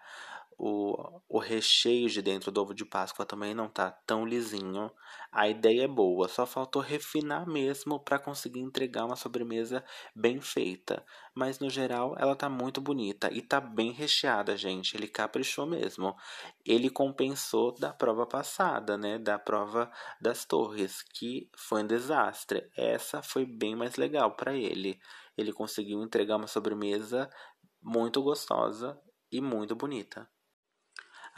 o, 0.58 1.20
o 1.28 1.38
recheio 1.38 2.08
de 2.08 2.20
dentro 2.20 2.50
do 2.50 2.60
ovo 2.60 2.74
de 2.74 2.84
Páscoa 2.84 3.24
também 3.24 3.54
não 3.54 3.68
tá 3.68 3.92
tão 4.04 4.26
lisinho. 4.26 4.90
A 5.30 5.48
ideia 5.48 5.84
é 5.84 5.88
boa, 5.88 6.26
só 6.26 6.44
faltou 6.44 6.82
refinar 6.82 7.46
mesmo 7.46 8.00
para 8.00 8.18
conseguir 8.18 8.58
entregar 8.58 9.04
uma 9.04 9.14
sobremesa 9.14 9.84
bem 10.16 10.40
feita. 10.40 11.04
Mas 11.32 11.60
no 11.60 11.70
geral 11.70 12.16
ela 12.18 12.34
tá 12.34 12.48
muito 12.48 12.80
bonita 12.80 13.32
e 13.32 13.40
tá 13.40 13.60
bem 13.60 13.92
recheada, 13.92 14.56
gente. 14.56 14.96
Ele 14.96 15.06
caprichou 15.06 15.64
mesmo. 15.64 16.16
Ele 16.66 16.90
compensou 16.90 17.72
da 17.78 17.92
prova 17.92 18.26
passada, 18.26 18.98
né? 18.98 19.16
Da 19.16 19.38
prova 19.38 19.88
das 20.20 20.44
torres, 20.44 21.02
que 21.02 21.48
foi 21.56 21.84
um 21.84 21.86
desastre. 21.86 22.68
Essa 22.76 23.22
foi 23.22 23.46
bem 23.46 23.76
mais 23.76 23.94
legal 23.94 24.34
para 24.34 24.54
ele. 24.54 24.98
Ele 25.36 25.52
conseguiu 25.52 26.02
entregar 26.02 26.36
uma 26.36 26.48
sobremesa 26.48 27.30
muito 27.80 28.20
gostosa 28.20 29.00
e 29.30 29.40
muito 29.40 29.76
bonita. 29.76 30.28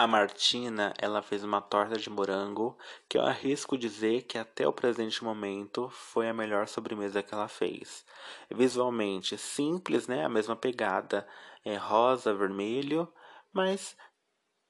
A 0.00 0.07
Martina, 0.07 0.95
ela 0.97 1.21
fez 1.21 1.45
uma 1.45 1.61
torta 1.61 1.99
de 1.99 2.09
morango 2.09 2.75
que 3.07 3.19
eu 3.19 3.23
arrisco 3.23 3.76
dizer 3.76 4.23
que 4.23 4.38
até 4.38 4.66
o 4.66 4.73
presente 4.73 5.23
momento 5.23 5.90
foi 5.90 6.26
a 6.26 6.33
melhor 6.33 6.66
sobremesa 6.66 7.23
que 7.23 7.35
ela 7.35 7.49
fez. 7.49 8.02
Visualmente 8.50 9.37
simples, 9.37 10.09
né? 10.09 10.25
A 10.25 10.28
mesma 10.30 10.57
pegada, 10.57 11.28
é 11.62 11.76
rosa, 11.76 12.33
vermelho, 12.33 13.12
mas 13.52 13.95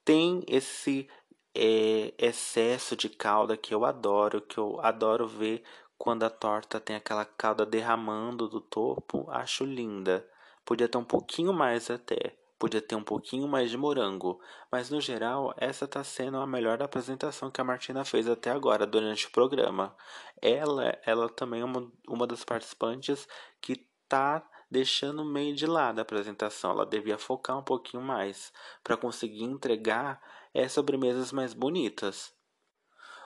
tem 0.03 0.43
esse 0.49 1.09
é, 1.55 2.13
excesso 2.17 2.97
de 2.97 3.07
calda 3.07 3.55
que 3.55 3.73
eu 3.73 3.85
adoro, 3.85 4.41
que 4.41 4.57
eu 4.57 4.81
adoro 4.81 5.25
ver 5.29 5.63
quando 5.97 6.23
a 6.23 6.29
torta 6.29 6.77
tem 6.77 6.97
aquela 6.97 7.23
calda 7.23 7.65
derramando 7.65 8.49
do 8.49 8.59
topo. 8.59 9.31
Acho 9.31 9.63
linda. 9.63 10.29
Podia 10.65 10.89
ter 10.89 10.97
um 10.97 11.05
pouquinho 11.05 11.53
mais 11.53 11.89
até. 11.89 12.40
Podia 12.61 12.79
ter 12.79 12.93
um 12.93 13.03
pouquinho 13.03 13.47
mais 13.47 13.71
de 13.71 13.75
morango, 13.75 14.39
mas 14.71 14.91
no 14.91 15.01
geral 15.01 15.51
essa 15.57 15.85
está 15.85 16.03
sendo 16.03 16.37
a 16.37 16.45
melhor 16.45 16.79
apresentação 16.83 17.49
que 17.49 17.59
a 17.59 17.63
Martina 17.63 18.05
fez 18.05 18.29
até 18.29 18.51
agora 18.51 18.85
durante 18.85 19.25
o 19.25 19.31
programa. 19.31 19.95
Ela, 20.39 20.95
ela 21.03 21.27
também 21.27 21.61
é 21.61 21.65
uma, 21.65 21.91
uma 22.07 22.27
das 22.27 22.45
participantes 22.45 23.27
que 23.59 23.83
está 24.03 24.47
deixando 24.69 25.25
meio 25.25 25.55
de 25.55 25.65
lado 25.65 25.97
a 25.97 26.03
apresentação. 26.03 26.69
Ela 26.69 26.85
devia 26.85 27.17
focar 27.17 27.57
um 27.57 27.63
pouquinho 27.63 28.03
mais 28.03 28.53
para 28.83 28.95
conseguir 28.95 29.43
entregar 29.43 30.21
é, 30.53 30.67
sobremesas 30.67 31.31
mais 31.31 31.55
bonitas. 31.55 32.31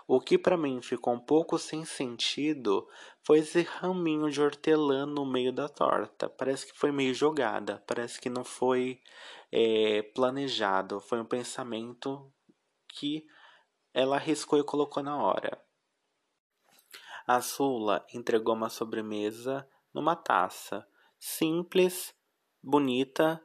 O 0.07 0.21
que 0.21 0.37
para 0.37 0.55
mim 0.55 0.81
ficou 0.81 1.13
um 1.13 1.19
pouco 1.19 1.57
sem 1.57 1.83
sentido 1.83 2.87
foi 3.23 3.39
esse 3.39 3.63
raminho 3.63 4.29
de 4.29 4.39
hortelã 4.39 5.05
no 5.05 5.25
meio 5.25 5.51
da 5.51 5.67
torta. 5.67 6.29
Parece 6.29 6.67
que 6.67 6.77
foi 6.77 6.91
meio 6.91 7.13
jogada, 7.13 7.83
parece 7.87 8.21
que 8.21 8.29
não 8.29 8.43
foi 8.43 9.01
é, 9.51 10.03
planejado, 10.13 10.99
foi 10.99 11.19
um 11.19 11.25
pensamento 11.25 12.31
que 12.87 13.25
ela 13.93 14.17
arriscou 14.17 14.59
e 14.59 14.63
colocou 14.63 15.01
na 15.01 15.17
hora. 15.17 15.59
A 17.25 17.41
Sula 17.41 18.05
entregou 18.13 18.53
uma 18.53 18.69
sobremesa 18.69 19.67
numa 19.91 20.15
taça, 20.15 20.87
simples, 21.17 22.13
bonita, 22.61 23.41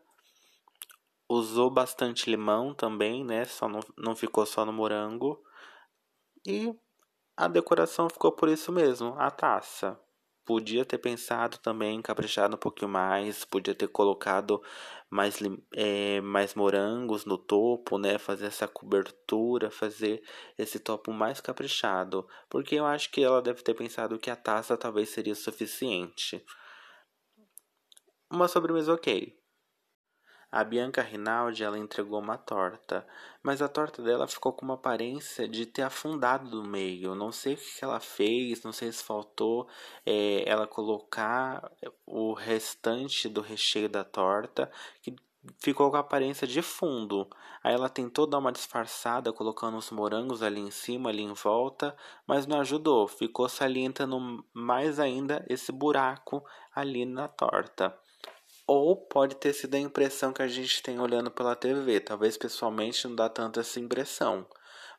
usou 1.26 1.70
bastante 1.70 2.28
limão 2.28 2.74
também, 2.74 3.24
né? 3.24 3.46
Só 3.46 3.68
não, 3.68 3.80
não 3.96 4.14
ficou 4.14 4.44
só 4.44 4.66
no 4.66 4.72
morango. 4.72 5.42
E 6.46 6.74
a 7.36 7.48
decoração 7.48 8.08
ficou 8.08 8.32
por 8.32 8.48
isso 8.48 8.70
mesmo, 8.70 9.14
a 9.18 9.30
taça. 9.30 9.98
Podia 10.44 10.84
ter 10.84 10.98
pensado 10.98 11.58
também, 11.58 12.02
caprichado 12.02 12.56
um 12.56 12.58
pouquinho 12.58 12.90
mais, 12.90 13.44
podia 13.44 13.74
ter 13.74 13.88
colocado 13.88 14.62
mais, 15.08 15.38
é, 15.74 16.20
mais 16.20 16.54
morangos 16.54 17.24
no 17.24 17.38
topo, 17.38 17.98
né? 17.98 18.18
Fazer 18.18 18.46
essa 18.46 18.66
cobertura, 18.66 19.70
fazer 19.70 20.22
esse 20.58 20.78
topo 20.78 21.12
mais 21.12 21.40
caprichado. 21.40 22.26
Porque 22.48 22.74
eu 22.74 22.84
acho 22.86 23.10
que 23.10 23.22
ela 23.22 23.40
deve 23.40 23.62
ter 23.62 23.74
pensado 23.74 24.18
que 24.18 24.30
a 24.30 24.36
taça 24.36 24.76
talvez 24.76 25.10
seria 25.10 25.34
suficiente. 25.34 26.44
Uma 28.30 28.48
sobremesa 28.48 28.92
ok. 28.92 29.39
A 30.52 30.64
Bianca 30.64 31.00
Rinaldi 31.00 31.62
ela 31.62 31.78
entregou 31.78 32.18
uma 32.18 32.36
torta, 32.36 33.06
mas 33.40 33.62
a 33.62 33.68
torta 33.68 34.02
dela 34.02 34.26
ficou 34.26 34.52
com 34.52 34.64
uma 34.64 34.74
aparência 34.74 35.46
de 35.48 35.64
ter 35.64 35.82
afundado 35.82 36.50
no 36.50 36.68
meio. 36.68 37.14
Não 37.14 37.30
sei 37.30 37.54
o 37.54 37.56
que 37.56 37.84
ela 37.84 38.00
fez, 38.00 38.64
não 38.64 38.72
sei 38.72 38.90
se 38.90 39.04
faltou 39.04 39.68
é, 40.04 40.42
ela 40.48 40.66
colocar 40.66 41.70
o 42.04 42.32
restante 42.32 43.28
do 43.28 43.40
recheio 43.40 43.88
da 43.88 44.02
torta, 44.02 44.68
que 45.00 45.14
ficou 45.58 45.88
com 45.88 45.96
a 45.96 46.00
aparência 46.00 46.46
de 46.48 46.60
fundo. 46.62 47.28
Aí 47.62 47.72
ela 47.72 47.88
tentou 47.88 48.26
dar 48.26 48.38
uma 48.38 48.50
disfarçada 48.50 49.32
colocando 49.32 49.76
os 49.76 49.90
morangos 49.90 50.42
ali 50.42 50.60
em 50.60 50.70
cima, 50.70 51.10
ali 51.10 51.22
em 51.22 51.32
volta, 51.32 51.96
mas 52.26 52.46
não 52.46 52.60
ajudou. 52.60 53.06
Ficou 53.06 53.48
salientando 53.48 54.44
mais 54.52 54.98
ainda 54.98 55.44
esse 55.48 55.70
buraco 55.70 56.44
ali 56.74 57.04
na 57.04 57.28
torta. 57.28 57.96
Ou 58.72 58.94
pode 58.94 59.34
ter 59.34 59.52
sido 59.52 59.74
a 59.74 59.80
impressão 59.80 60.32
que 60.32 60.42
a 60.42 60.46
gente 60.46 60.80
tem 60.80 61.00
olhando 61.00 61.28
pela 61.28 61.56
TV. 61.56 61.98
Talvez 61.98 62.36
pessoalmente 62.36 63.08
não 63.08 63.16
dá 63.16 63.28
tanto 63.28 63.58
essa 63.58 63.80
impressão, 63.80 64.46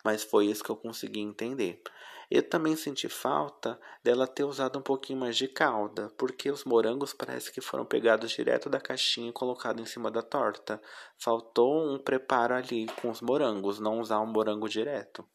mas 0.04 0.26
foi 0.26 0.48
isso 0.48 0.62
que 0.62 0.70
eu 0.70 0.76
consegui 0.76 1.22
entender. 1.22 1.82
Eu 2.30 2.44
também 2.44 2.76
senti 2.76 3.08
falta 3.08 3.80
dela 4.04 4.28
ter 4.28 4.44
usado 4.44 4.78
um 4.78 4.82
pouquinho 4.82 5.22
mais 5.22 5.38
de 5.38 5.48
calda, 5.48 6.12
porque 6.18 6.52
os 6.52 6.66
morangos 6.66 7.14
parece 7.14 7.50
que 7.50 7.62
foram 7.62 7.86
pegados 7.86 8.32
direto 8.32 8.70
da 8.70 8.78
caixinha 8.78 9.30
e 9.30 9.34
colocados 9.34 9.82
em 9.82 9.86
cima 9.86 10.12
da 10.12 10.22
torta. 10.22 10.82
Faltou 11.18 11.94
um 11.94 11.98
preparo 11.98 12.54
ali 12.54 12.88
com 13.02 13.10
os 13.10 13.22
morangos, 13.22 13.80
não 13.80 14.02
usar 14.02 14.20
um 14.20 14.26
morango 14.26 14.68
direto. 14.68 15.26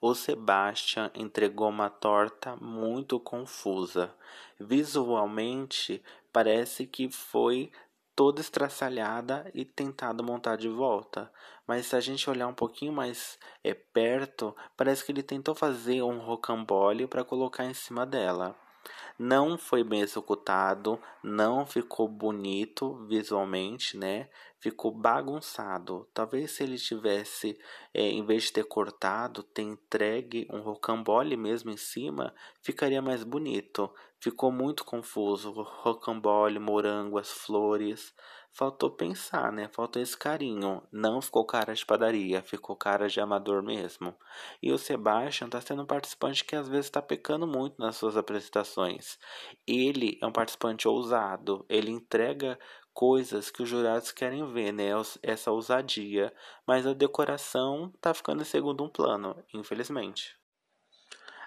O 0.00 0.14
Sebastian 0.14 1.10
entregou 1.14 1.70
uma 1.70 1.88
torta 1.88 2.54
muito 2.56 3.18
confusa. 3.18 4.14
Visualmente, 4.60 6.02
parece 6.36 6.86
que 6.86 7.10
foi 7.10 7.72
toda 8.14 8.42
estraçalhada 8.42 9.50
e 9.54 9.64
tentado 9.64 10.22
montar 10.22 10.56
de 10.56 10.68
volta. 10.68 11.32
Mas 11.66 11.86
se 11.86 11.96
a 11.96 12.00
gente 12.00 12.28
olhar 12.28 12.46
um 12.46 12.52
pouquinho 12.52 12.92
mais 12.92 13.38
é, 13.64 13.72
perto, 13.72 14.54
parece 14.76 15.02
que 15.02 15.12
ele 15.12 15.22
tentou 15.22 15.54
fazer 15.54 16.02
um 16.02 16.18
rocambole 16.18 17.06
para 17.06 17.24
colocar 17.24 17.64
em 17.64 17.72
cima 17.72 18.04
dela. 18.04 18.54
Não 19.18 19.56
foi 19.56 19.82
bem 19.82 20.00
executado, 20.02 21.00
não 21.22 21.64
ficou 21.64 22.06
bonito 22.06 23.06
visualmente, 23.06 23.96
né? 23.96 24.28
Ficou 24.60 24.90
bagunçado. 24.90 26.06
Talvez 26.12 26.50
se 26.50 26.62
ele 26.62 26.76
tivesse, 26.76 27.58
é, 27.94 28.02
em 28.02 28.24
vez 28.26 28.44
de 28.44 28.52
ter 28.52 28.64
cortado, 28.64 29.42
ter 29.42 29.62
entregue 29.62 30.46
um 30.50 30.60
rocambole 30.60 31.34
mesmo 31.34 31.70
em 31.70 31.78
cima, 31.78 32.34
ficaria 32.60 33.00
mais 33.00 33.24
bonito. 33.24 33.90
Ficou 34.20 34.52
muito 34.52 34.84
confuso. 34.84 35.50
Rocambole, 35.50 36.58
morango, 36.58 37.18
as 37.18 37.30
flores. 37.30 38.12
Faltou 38.56 38.90
pensar, 38.90 39.52
né? 39.52 39.68
Faltou 39.68 40.00
esse 40.00 40.16
carinho. 40.16 40.82
Não 40.90 41.20
ficou 41.20 41.44
cara 41.44 41.74
de 41.74 41.84
padaria, 41.84 42.40
ficou 42.40 42.74
cara 42.74 43.06
de 43.06 43.20
amador 43.20 43.62
mesmo. 43.62 44.16
E 44.62 44.72
o 44.72 44.78
Sebastian 44.78 45.50
tá 45.50 45.60
sendo 45.60 45.82
um 45.82 45.86
participante 45.86 46.42
que 46.42 46.56
às 46.56 46.66
vezes 46.66 46.86
está 46.86 47.02
pecando 47.02 47.46
muito 47.46 47.78
nas 47.78 47.96
suas 47.96 48.16
apresentações. 48.16 49.18
Ele 49.66 50.18
é 50.22 50.26
um 50.26 50.32
participante 50.32 50.88
ousado, 50.88 51.66
ele 51.68 51.90
entrega 51.90 52.58
coisas 52.94 53.50
que 53.50 53.62
os 53.62 53.68
jurados 53.68 54.10
querem 54.10 54.50
ver, 54.50 54.72
né? 54.72 54.88
Essa 55.22 55.50
ousadia. 55.50 56.32
Mas 56.66 56.86
a 56.86 56.94
decoração 56.94 57.92
tá 58.00 58.14
ficando 58.14 58.40
em 58.40 58.46
segundo 58.46 58.88
plano, 58.88 59.36
infelizmente. 59.52 60.34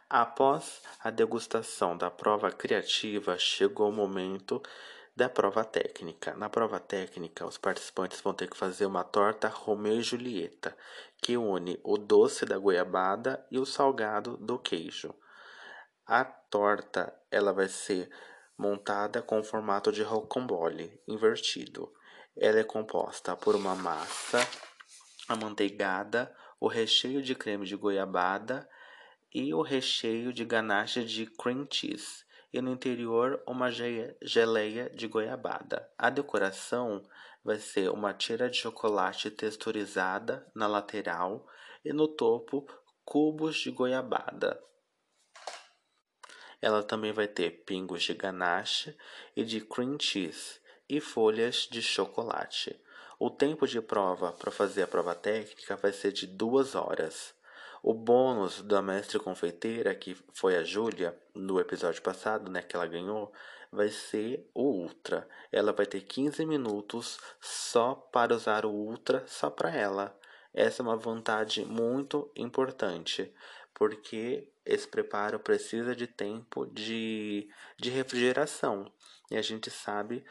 Após 0.08 0.84
a 1.04 1.10
degustação 1.10 1.98
da 1.98 2.12
prova 2.12 2.52
criativa, 2.52 3.36
chegou 3.40 3.90
o 3.90 3.92
momento 3.92 4.62
da 5.20 5.28
prova 5.28 5.66
técnica. 5.66 6.34
Na 6.36 6.50
prova 6.50 6.80
técnica, 6.80 7.46
os 7.46 7.58
participantes 7.58 8.22
vão 8.22 8.34
ter 8.34 8.50
que 8.50 8.56
fazer 8.56 8.86
uma 8.86 9.04
torta 9.04 9.50
Romeu 9.50 10.00
e 10.00 10.02
Julieta, 10.02 10.74
que 11.22 11.36
une 11.36 11.78
o 11.84 11.98
doce 11.98 12.46
da 12.46 12.58
goiabada 12.58 13.46
e 13.52 13.60
o 13.60 13.66
salgado 13.66 14.38
do 14.38 14.58
queijo. 14.58 15.14
A 16.06 16.24
torta 16.24 17.14
ela 17.30 17.52
vai 17.52 17.68
ser 17.68 18.10
montada 18.58 19.22
com 19.22 19.40
o 19.40 19.44
formato 19.44 19.92
de 19.92 20.04
rocambole 20.04 20.98
invertido. 21.06 21.94
Ela 22.38 22.60
é 22.60 22.64
composta 22.64 23.36
por 23.36 23.58
uma 23.58 23.76
massa 23.76 24.40
amanteigada, 25.28 26.34
o 26.62 26.70
recheio 26.70 27.22
de 27.22 27.36
creme 27.36 27.66
de 27.66 27.76
goiabada 27.76 28.70
e 29.34 29.54
o 29.54 29.62
recheio 29.62 30.32
de 30.32 30.46
ganache 30.46 31.04
de 31.04 31.26
cream 31.26 31.68
cheese 31.70 32.29
e 32.52 32.62
no 32.62 32.72
interior 32.72 33.42
uma 33.46 33.70
geleia 33.72 34.90
de 34.90 35.08
goiabada. 35.08 35.90
A 35.98 36.10
decoração 36.10 37.04
vai 37.44 37.58
ser 37.58 37.90
uma 37.90 38.14
tira 38.14 38.50
de 38.50 38.58
chocolate 38.58 39.30
texturizada 39.30 40.50
na 40.56 40.68
lateral 40.68 41.48
e 41.84 41.94
no 41.94 42.08
topo 42.08 42.68
cubos 43.06 43.58
de 43.58 43.72
goiabada. 43.72 44.62
Ela 46.62 46.84
também 46.84 47.14
vai 47.14 47.28
ter 47.28 47.64
pingos 47.64 48.04
de 48.04 48.14
ganache 48.14 48.98
e 49.36 49.46
de 49.46 49.62
cream 49.62 49.98
cheese 50.00 50.60
e 50.90 51.00
folhas 51.00 51.68
de 51.72 51.82
chocolate. 51.82 52.80
O 53.18 53.30
tempo 53.30 53.68
de 53.68 53.82
prova 53.82 54.32
para 54.34 54.52
fazer 54.52 54.84
a 54.84 54.88
prova 54.88 55.16
técnica 55.16 55.76
vai 55.76 55.94
ser 55.94 56.12
de 56.12 56.28
duas 56.28 56.76
horas. 56.76 57.34
O 57.82 57.94
bônus 57.94 58.62
da 58.62 58.82
mestre 58.82 59.20
confeiteira, 59.20 59.96
que 59.96 60.16
foi 60.34 60.58
a 60.58 60.64
Júlia, 60.64 61.18
no 61.34 61.60
episódio 61.60 62.02
passado, 62.02 62.52
né, 62.52 62.62
que 62.62 62.76
ela 62.76 62.86
ganhou, 62.86 63.32
vai 63.72 63.90
ser 63.90 64.50
o 64.54 64.64
Ultra. 64.64 65.28
Ela 65.52 65.72
vai 65.72 65.86
ter 65.86 66.02
15 66.02 66.46
minutos 66.46 67.20
só 67.40 67.96
para 67.96 68.36
usar 68.36 68.66
o 68.66 68.72
Ultra, 68.72 69.24
só 69.28 69.50
para 69.50 69.74
ela. 69.74 70.18
Essa 70.54 70.82
é 70.82 70.84
uma 70.84 70.98
vantagem 70.98 71.66
muito 71.66 72.32
importante, 72.36 73.32
porque 73.74 74.52
esse 74.66 74.88
preparo 74.88 75.40
precisa 75.40 75.96
de 75.96 76.08
tempo 76.08 76.66
de, 76.66 77.50
de 77.78 77.90
refrigeração. 77.90 78.92
E 79.32 79.38
a 79.38 79.42
gente 79.42 79.70
sabe 79.70 80.26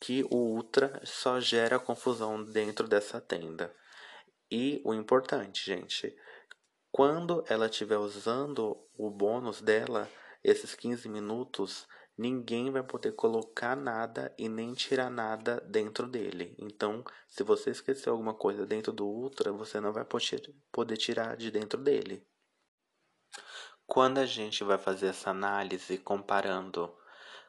que 0.00 0.24
o 0.30 0.36
Ultra 0.36 1.00
só 1.04 1.38
gera 1.40 1.78
confusão 1.78 2.42
dentro 2.42 2.88
dessa 2.88 3.20
tenda. 3.20 3.74
E 4.50 4.80
o 4.84 4.94
importante, 4.94 5.64
gente, 5.64 6.16
quando 6.90 7.44
ela 7.48 7.66
estiver 7.66 7.98
usando 7.98 8.76
o 8.96 9.10
bônus 9.10 9.60
dela, 9.60 10.10
esses 10.42 10.74
15 10.74 11.08
minutos, 11.08 11.86
ninguém 12.16 12.70
vai 12.70 12.82
poder 12.82 13.12
colocar 13.12 13.76
nada 13.76 14.34
e 14.36 14.48
nem 14.48 14.74
tirar 14.74 15.10
nada 15.10 15.60
dentro 15.68 16.06
dele. 16.06 16.56
Então, 16.58 17.04
se 17.28 17.42
você 17.42 17.70
esquecer 17.70 18.08
alguma 18.08 18.34
coisa 18.34 18.66
dentro 18.66 18.92
do 18.92 19.06
Ultra, 19.06 19.52
você 19.52 19.80
não 19.80 19.92
vai 19.92 20.04
poder 20.72 20.96
tirar 20.96 21.36
de 21.36 21.50
dentro 21.50 21.80
dele. 21.80 22.26
Quando 23.86 24.18
a 24.18 24.26
gente 24.26 24.64
vai 24.64 24.78
fazer 24.78 25.06
essa 25.06 25.30
análise 25.30 25.98
comparando 25.98 26.94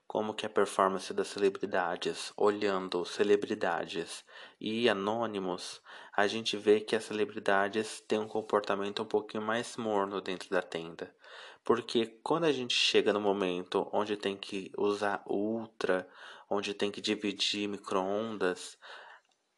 como 0.10 0.34
que 0.34 0.44
é 0.44 0.48
a 0.48 0.52
performance 0.52 1.14
das 1.14 1.28
celebridades, 1.28 2.34
olhando 2.36 3.06
celebridades 3.06 4.26
e 4.60 4.90
anônimos, 4.90 5.80
a 6.18 6.26
gente 6.26 6.58
vê 6.58 6.82
que 6.82 6.96
as 6.96 7.04
celebridades 7.04 8.02
têm 8.08 8.18
um 8.18 8.28
comportamento 8.28 9.04
um 9.04 9.06
pouquinho 9.06 9.44
mais 9.44 9.78
morno 9.78 10.20
dentro 10.20 10.50
da 10.50 10.64
tenda. 10.64 11.16
Porque 11.64 12.08
quando 12.24 12.46
a 12.46 12.52
gente 12.52 12.74
chega 12.74 13.14
no 13.14 13.22
momento 13.22 13.88
onde 13.94 14.18
tem 14.18 14.36
que 14.36 14.72
usar 14.76 15.22
ultra, 15.28 16.10
onde 16.50 16.74
tem 16.74 16.90
que 16.90 17.02
dividir 17.02 17.68
microondas, 17.68 18.80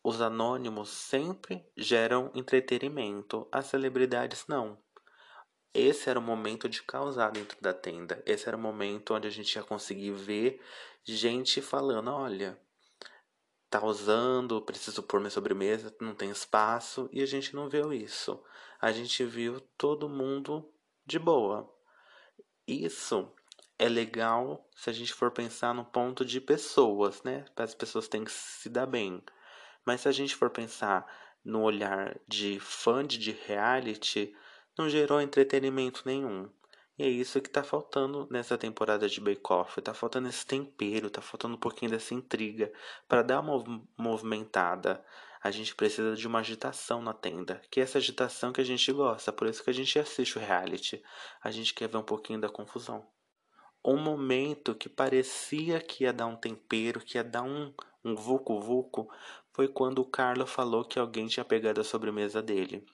os 0.04 0.20
anônimos 0.20 0.90
sempre 0.90 1.66
geram 1.78 2.30
entretenimento, 2.36 3.48
as 3.54 3.68
celebridades 3.68 4.44
não. 4.50 4.78
Esse 5.74 6.10
era 6.10 6.20
o 6.20 6.22
momento 6.22 6.68
de 6.68 6.84
causar 6.84 7.32
dentro 7.32 7.58
da 7.62 7.74
tenda. 7.74 8.22
Esse 8.26 8.48
era 8.48 8.58
o 8.58 8.60
momento 8.60 9.14
onde 9.14 9.28
a 9.28 9.32
gente 9.32 9.56
ia 9.56 9.64
conseguir 9.64 10.12
ver 10.12 10.62
gente 11.04 11.62
falando: 11.62 12.12
olha, 12.12 12.60
tá 13.70 13.84
usando, 13.84 14.62
preciso 14.62 15.02
pôr 15.02 15.20
minha 15.20 15.30
sobremesa, 15.30 15.96
não 16.02 16.14
tem 16.14 16.30
espaço. 16.30 17.10
E 17.12 17.22
a 17.22 17.26
gente 17.26 17.56
não 17.56 17.70
viu 17.70 17.94
isso. 17.94 18.44
A 18.80 18.92
gente 18.92 19.24
viu 19.24 19.62
todo 19.78 20.10
mundo 20.10 20.70
de 21.06 21.18
boa. 21.18 21.74
Isso 22.68 23.32
é 23.80 23.88
legal 23.88 24.70
se 24.76 24.90
a 24.90 24.94
gente 24.94 25.14
for 25.14 25.32
pensar 25.32 25.74
no 25.74 25.86
ponto 25.86 26.24
de 26.26 26.40
pessoas, 26.40 27.24
né? 27.24 27.46
As 27.56 27.74
pessoas 27.74 28.08
têm 28.08 28.24
que 28.24 28.32
se 28.32 28.70
dar 28.70 28.86
bem. 28.86 29.24
Mas 29.86 30.02
se 30.02 30.08
a 30.08 30.12
gente 30.12 30.36
for 30.36 30.50
pensar 30.50 31.06
no 31.44 31.62
olhar 31.64 32.20
de 32.28 32.60
fã 32.60 33.06
de 33.06 33.32
reality, 33.32 34.36
não 34.82 34.90
gerou 34.90 35.22
entretenimento 35.22 36.02
nenhum. 36.06 36.50
E 36.98 37.04
é 37.04 37.08
isso 37.08 37.40
que 37.40 37.50
tá 37.50 37.64
faltando 37.64 38.28
nessa 38.32 38.58
temporada 38.58 39.08
de 39.08 39.22
Bake 39.22 39.42
Off. 39.52 39.80
Tá 39.80 39.94
faltando 39.94 40.28
esse 40.28 40.46
tempero, 40.46 41.10
tá 41.10 41.22
faltando 41.22 41.56
um 41.56 41.60
pouquinho 41.60 41.92
dessa 41.92 42.16
intriga. 42.16 42.72
para 43.08 43.22
dar 43.22 43.40
uma 43.42 43.64
movimentada, 43.96 45.04
a 45.42 45.52
gente 45.52 45.76
precisa 45.76 46.16
de 46.16 46.28
uma 46.28 46.40
agitação 46.40 47.02
na 47.02 47.14
tenda. 47.14 47.62
Que 47.70 47.80
é 47.80 47.84
essa 47.84 48.00
agitação 48.00 48.52
que 48.52 48.62
a 48.62 48.64
gente 48.64 48.92
gosta. 48.92 49.32
Por 49.32 49.48
isso 49.48 49.64
que 49.64 49.70
a 49.70 49.74
gente 49.74 50.00
assiste 50.00 50.38
o 50.38 50.42
reality. 50.42 51.02
A 51.44 51.52
gente 51.52 51.74
quer 51.76 51.88
ver 51.88 51.98
um 51.98 52.04
pouquinho 52.04 52.42
da 52.42 52.50
confusão. 52.50 53.08
Um 53.86 53.98
momento 53.98 54.76
que 54.76 54.90
parecia 54.90 55.80
que 55.80 56.04
ia 56.04 56.14
dar 56.14 56.28
um 56.28 56.36
tempero, 56.36 57.00
que 57.00 57.18
ia 57.18 57.24
dar 57.24 57.44
um, 57.44 57.74
um 58.04 58.16
vucu-vucu, 58.16 59.08
foi 59.54 59.68
quando 59.68 60.00
o 60.00 60.10
Carlo 60.10 60.46
falou 60.46 60.86
que 60.86 61.00
alguém 61.00 61.28
tinha 61.28 61.46
pegado 61.46 61.82
a 61.82 61.84
sobremesa 61.84 62.42
dele. 62.42 62.86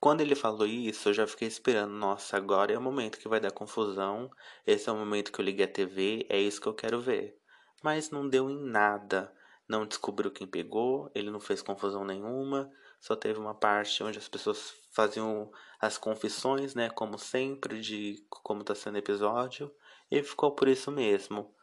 Quando 0.00 0.20
ele 0.20 0.34
falou 0.34 0.66
isso, 0.66 1.08
eu 1.08 1.14
já 1.14 1.26
fiquei 1.26 1.48
esperando. 1.48 1.92
Nossa, 1.92 2.36
agora 2.36 2.72
é 2.72 2.78
o 2.78 2.82
momento 2.82 3.18
que 3.18 3.28
vai 3.28 3.40
dar 3.40 3.50
confusão. 3.50 4.30
Esse 4.66 4.88
é 4.88 4.92
o 4.92 4.96
momento 4.96 5.32
que 5.32 5.40
eu 5.40 5.44
liguei 5.44 5.64
a 5.64 5.68
TV. 5.68 6.26
É 6.28 6.38
isso 6.38 6.60
que 6.60 6.66
eu 6.66 6.74
quero 6.74 7.00
ver. 7.00 7.38
Mas 7.82 8.10
não 8.10 8.28
deu 8.28 8.50
em 8.50 8.58
nada. 8.62 9.32
não 9.68 9.86
descobriu 9.86 10.30
quem 10.30 10.46
pegou, 10.46 11.10
ele 11.14 11.30
não 11.30 11.40
fez 11.40 11.60
confusão 11.60 12.04
nenhuma, 12.04 12.70
só 13.00 13.16
teve 13.16 13.38
uma 13.38 13.54
parte 13.54 14.02
onde 14.02 14.18
as 14.18 14.28
pessoas 14.28 14.74
faziam 14.92 15.50
as 15.80 15.98
confissões, 15.98 16.74
né, 16.74 16.88
como 16.90 17.18
sempre, 17.18 17.80
de 17.80 18.24
como 18.30 18.60
está 18.62 18.74
sendo 18.74 18.94
o 18.94 18.98
episódio, 18.98 19.74
e 20.10 20.22
ficou 20.22 20.52
por 20.52 20.68
isso 20.68 20.90
mesmo. 20.90 21.54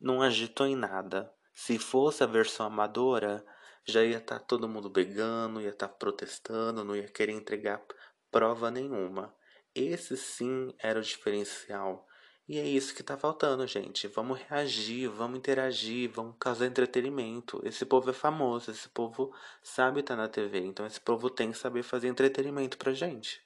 Não 0.00 0.22
agitou 0.22 0.66
em 0.66 0.76
nada. 0.76 1.32
Se 1.54 1.78
fosse 1.78 2.22
a 2.22 2.26
versão 2.26 2.66
amadora, 2.66 3.44
já 3.84 4.04
ia 4.04 4.18
estar 4.18 4.38
tá 4.38 4.44
todo 4.44 4.68
mundo 4.68 4.88
brigando, 4.90 5.60
ia 5.60 5.70
estar 5.70 5.88
tá 5.88 5.94
protestando, 5.94 6.84
não 6.84 6.96
ia 6.96 7.08
querer 7.08 7.32
entregar 7.32 7.82
prova 8.30 8.70
nenhuma. 8.70 9.34
Esse 9.74 10.16
sim 10.16 10.74
era 10.78 10.98
o 10.98 11.02
diferencial. 11.02 12.06
E 12.48 12.58
é 12.58 12.66
isso 12.66 12.94
que 12.94 13.02
tá 13.02 13.16
faltando, 13.16 13.66
gente. 13.66 14.08
Vamos 14.08 14.38
reagir, 14.40 15.06
vamos 15.08 15.38
interagir, 15.38 16.10
vamos 16.10 16.34
causar 16.40 16.64
entretenimento. 16.64 17.60
Esse 17.62 17.84
povo 17.84 18.08
é 18.08 18.14
famoso, 18.14 18.70
esse 18.70 18.88
povo 18.88 19.34
sabe 19.62 20.00
estar 20.00 20.16
tá 20.16 20.22
na 20.22 20.28
TV, 20.28 20.60
então 20.60 20.86
esse 20.86 20.98
povo 20.98 21.28
tem 21.28 21.52
que 21.52 21.58
saber 21.58 21.82
fazer 21.82 22.08
entretenimento 22.08 22.78
pra 22.78 22.94
gente. 22.94 23.42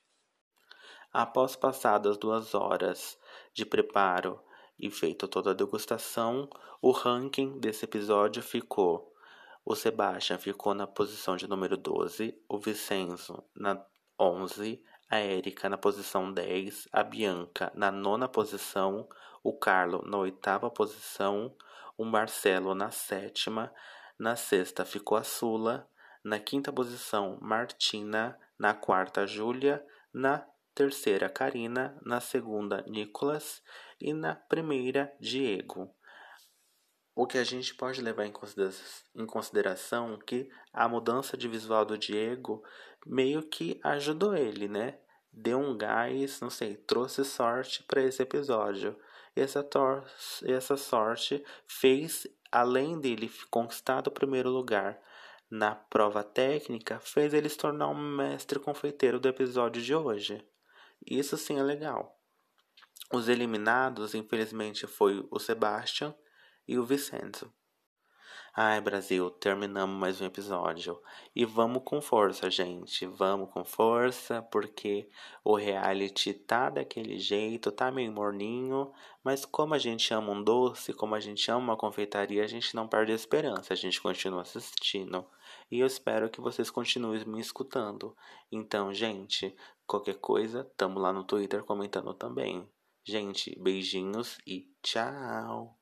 Após 1.12 1.57
passadas 1.57 2.16
duas 2.16 2.55
horas 2.55 3.18
de 3.53 3.66
preparo 3.66 4.40
e 4.79 4.88
feito 4.88 5.27
toda 5.27 5.51
a 5.51 5.55
degustação, 5.55 6.49
o 6.81 6.92
ranking 6.92 7.59
desse 7.59 7.85
episódio 7.85 8.40
ficou: 8.40 9.12
o 9.64 9.75
Sebastian 9.75 10.38
ficou 10.38 10.75
na 10.75 10.87
posição 10.87 11.37
de 11.37 11.48
número 11.48 11.77
12, 11.77 12.37
o 12.48 12.59
Vicenzo 12.59 13.44
na 13.55 13.85
11, 14.18 14.83
a 15.09 15.18
Érica 15.18 15.68
na 15.68 15.79
posição 15.79 16.33
10, 16.33 16.88
a 16.92 17.03
Bianca 17.03 17.70
na 17.75 17.90
nona 17.90 18.29
posição, 18.29 19.09
o 19.42 19.53
Carlo 19.53 20.03
na 20.07 20.18
oitava 20.18 20.70
posição, 20.70 21.55
o 21.96 22.05
Marcelo 22.05 22.75
na 22.75 22.90
sétima, 22.90 23.72
na 24.18 24.37
sexta 24.37 24.85
ficou 24.85 25.16
a 25.16 25.22
Sula, 25.22 25.88
na 26.25 26.38
quinta 26.38 26.72
posição 26.72 27.38
Martina, 27.40 28.38
na 28.59 28.75
quarta 28.75 29.27
Júlia, 29.27 29.85
na 30.12 30.46
terceira 30.75 31.29
Karina, 31.29 31.98
na 32.05 32.20
segunda 32.20 32.83
Nicolas 32.87 33.62
e 34.01 34.12
na 34.12 34.35
primeira 34.35 35.12
Diego. 35.20 35.94
O 37.14 37.27
que 37.27 37.37
a 37.37 37.44
gente 37.44 37.75
pode 37.75 38.01
levar 38.01 38.25
em 38.25 38.33
consideração, 38.33 39.05
em 39.14 39.27
consideração 39.27 40.18
que 40.18 40.48
a 40.72 40.88
mudança 40.88 41.37
de 41.37 41.46
visual 41.46 41.85
do 41.85 41.98
Diego 41.98 42.64
meio 43.07 43.42
que 43.42 43.79
ajudou 43.85 44.35
ele, 44.35 44.66
né? 44.66 44.98
Deu 45.31 45.59
um 45.59 45.77
gás, 45.77 46.40
não 46.40 46.48
sei, 46.48 46.77
trouxe 46.77 47.25
sorte 47.25 47.83
para 47.83 48.03
esse 48.03 48.22
episódio. 48.22 48.98
Essa, 49.37 49.66
essa 50.44 50.77
sorte 50.77 51.44
fez, 51.66 52.27
além 52.51 52.98
dele 52.98 53.31
conquistar 53.51 54.07
o 54.09 54.11
primeiro 54.11 54.51
lugar 54.51 54.98
na 55.51 55.75
prova 55.75 56.25
técnica, 56.25 56.98
fez 57.01 57.35
ele 57.35 57.48
se 57.48 57.59
tornar 57.59 57.88
um 57.88 58.16
mestre 58.16 58.59
confeiteiro 58.59 59.20
do 59.20 59.29
episódio 59.29 59.83
de 59.83 59.94
hoje. 59.94 60.46
Isso 61.07 61.37
sim 61.37 61.59
é 61.59 61.62
legal. 61.62 62.18
Os 63.12 63.29
eliminados, 63.29 64.14
infelizmente, 64.14 64.87
foi 64.87 65.27
o 65.31 65.38
Sebastian 65.38 66.14
e 66.72 66.78
o 66.78 66.87
Vicenzo. 66.87 67.52
Ai, 68.54 68.80
Brasil, 68.80 69.30
terminamos 69.30 69.94
mais 69.94 70.22
um 70.22 70.24
episódio. 70.24 70.98
E 71.37 71.44
vamos 71.44 71.82
com 71.85 72.00
força, 72.00 72.50
gente. 72.50 73.04
Vamos 73.04 73.50
com 73.50 73.62
força, 73.62 74.40
porque 74.40 75.08
o 75.44 75.54
reality 75.54 76.32
tá 76.32 76.70
daquele 76.70 77.18
jeito, 77.18 77.70
tá 77.70 77.90
meio 77.90 78.11
morninho. 78.11 78.90
Mas 79.22 79.44
como 79.44 79.74
a 79.74 79.78
gente 79.78 80.14
ama 80.14 80.32
um 80.32 80.42
doce, 80.42 80.94
como 80.94 81.14
a 81.14 81.20
gente 81.20 81.50
ama 81.50 81.61
uma 81.61 81.76
confeitaria, 81.76 82.42
a 82.42 82.46
gente 82.46 82.74
não 82.74 82.88
perde 82.88 83.12
a 83.12 83.14
esperança. 83.14 83.74
A 83.74 83.76
gente 83.76 84.00
continua 84.00 84.40
assistindo. 84.40 85.26
E 85.70 85.78
eu 85.80 85.87
espero 85.87 86.30
que 86.30 86.40
vocês 86.40 86.70
continuem 86.70 87.22
me 87.26 87.40
escutando. 87.40 88.16
Então, 88.50 88.94
gente, 88.94 89.54
qualquer 89.87 90.18
coisa, 90.18 90.64
tamo 90.76 90.98
lá 90.98 91.12
no 91.12 91.24
Twitter 91.24 91.64
comentando 91.64 92.14
também. 92.14 92.66
Gente, 93.04 93.58
beijinhos 93.58 94.38
e 94.46 94.70
tchau! 94.82 95.82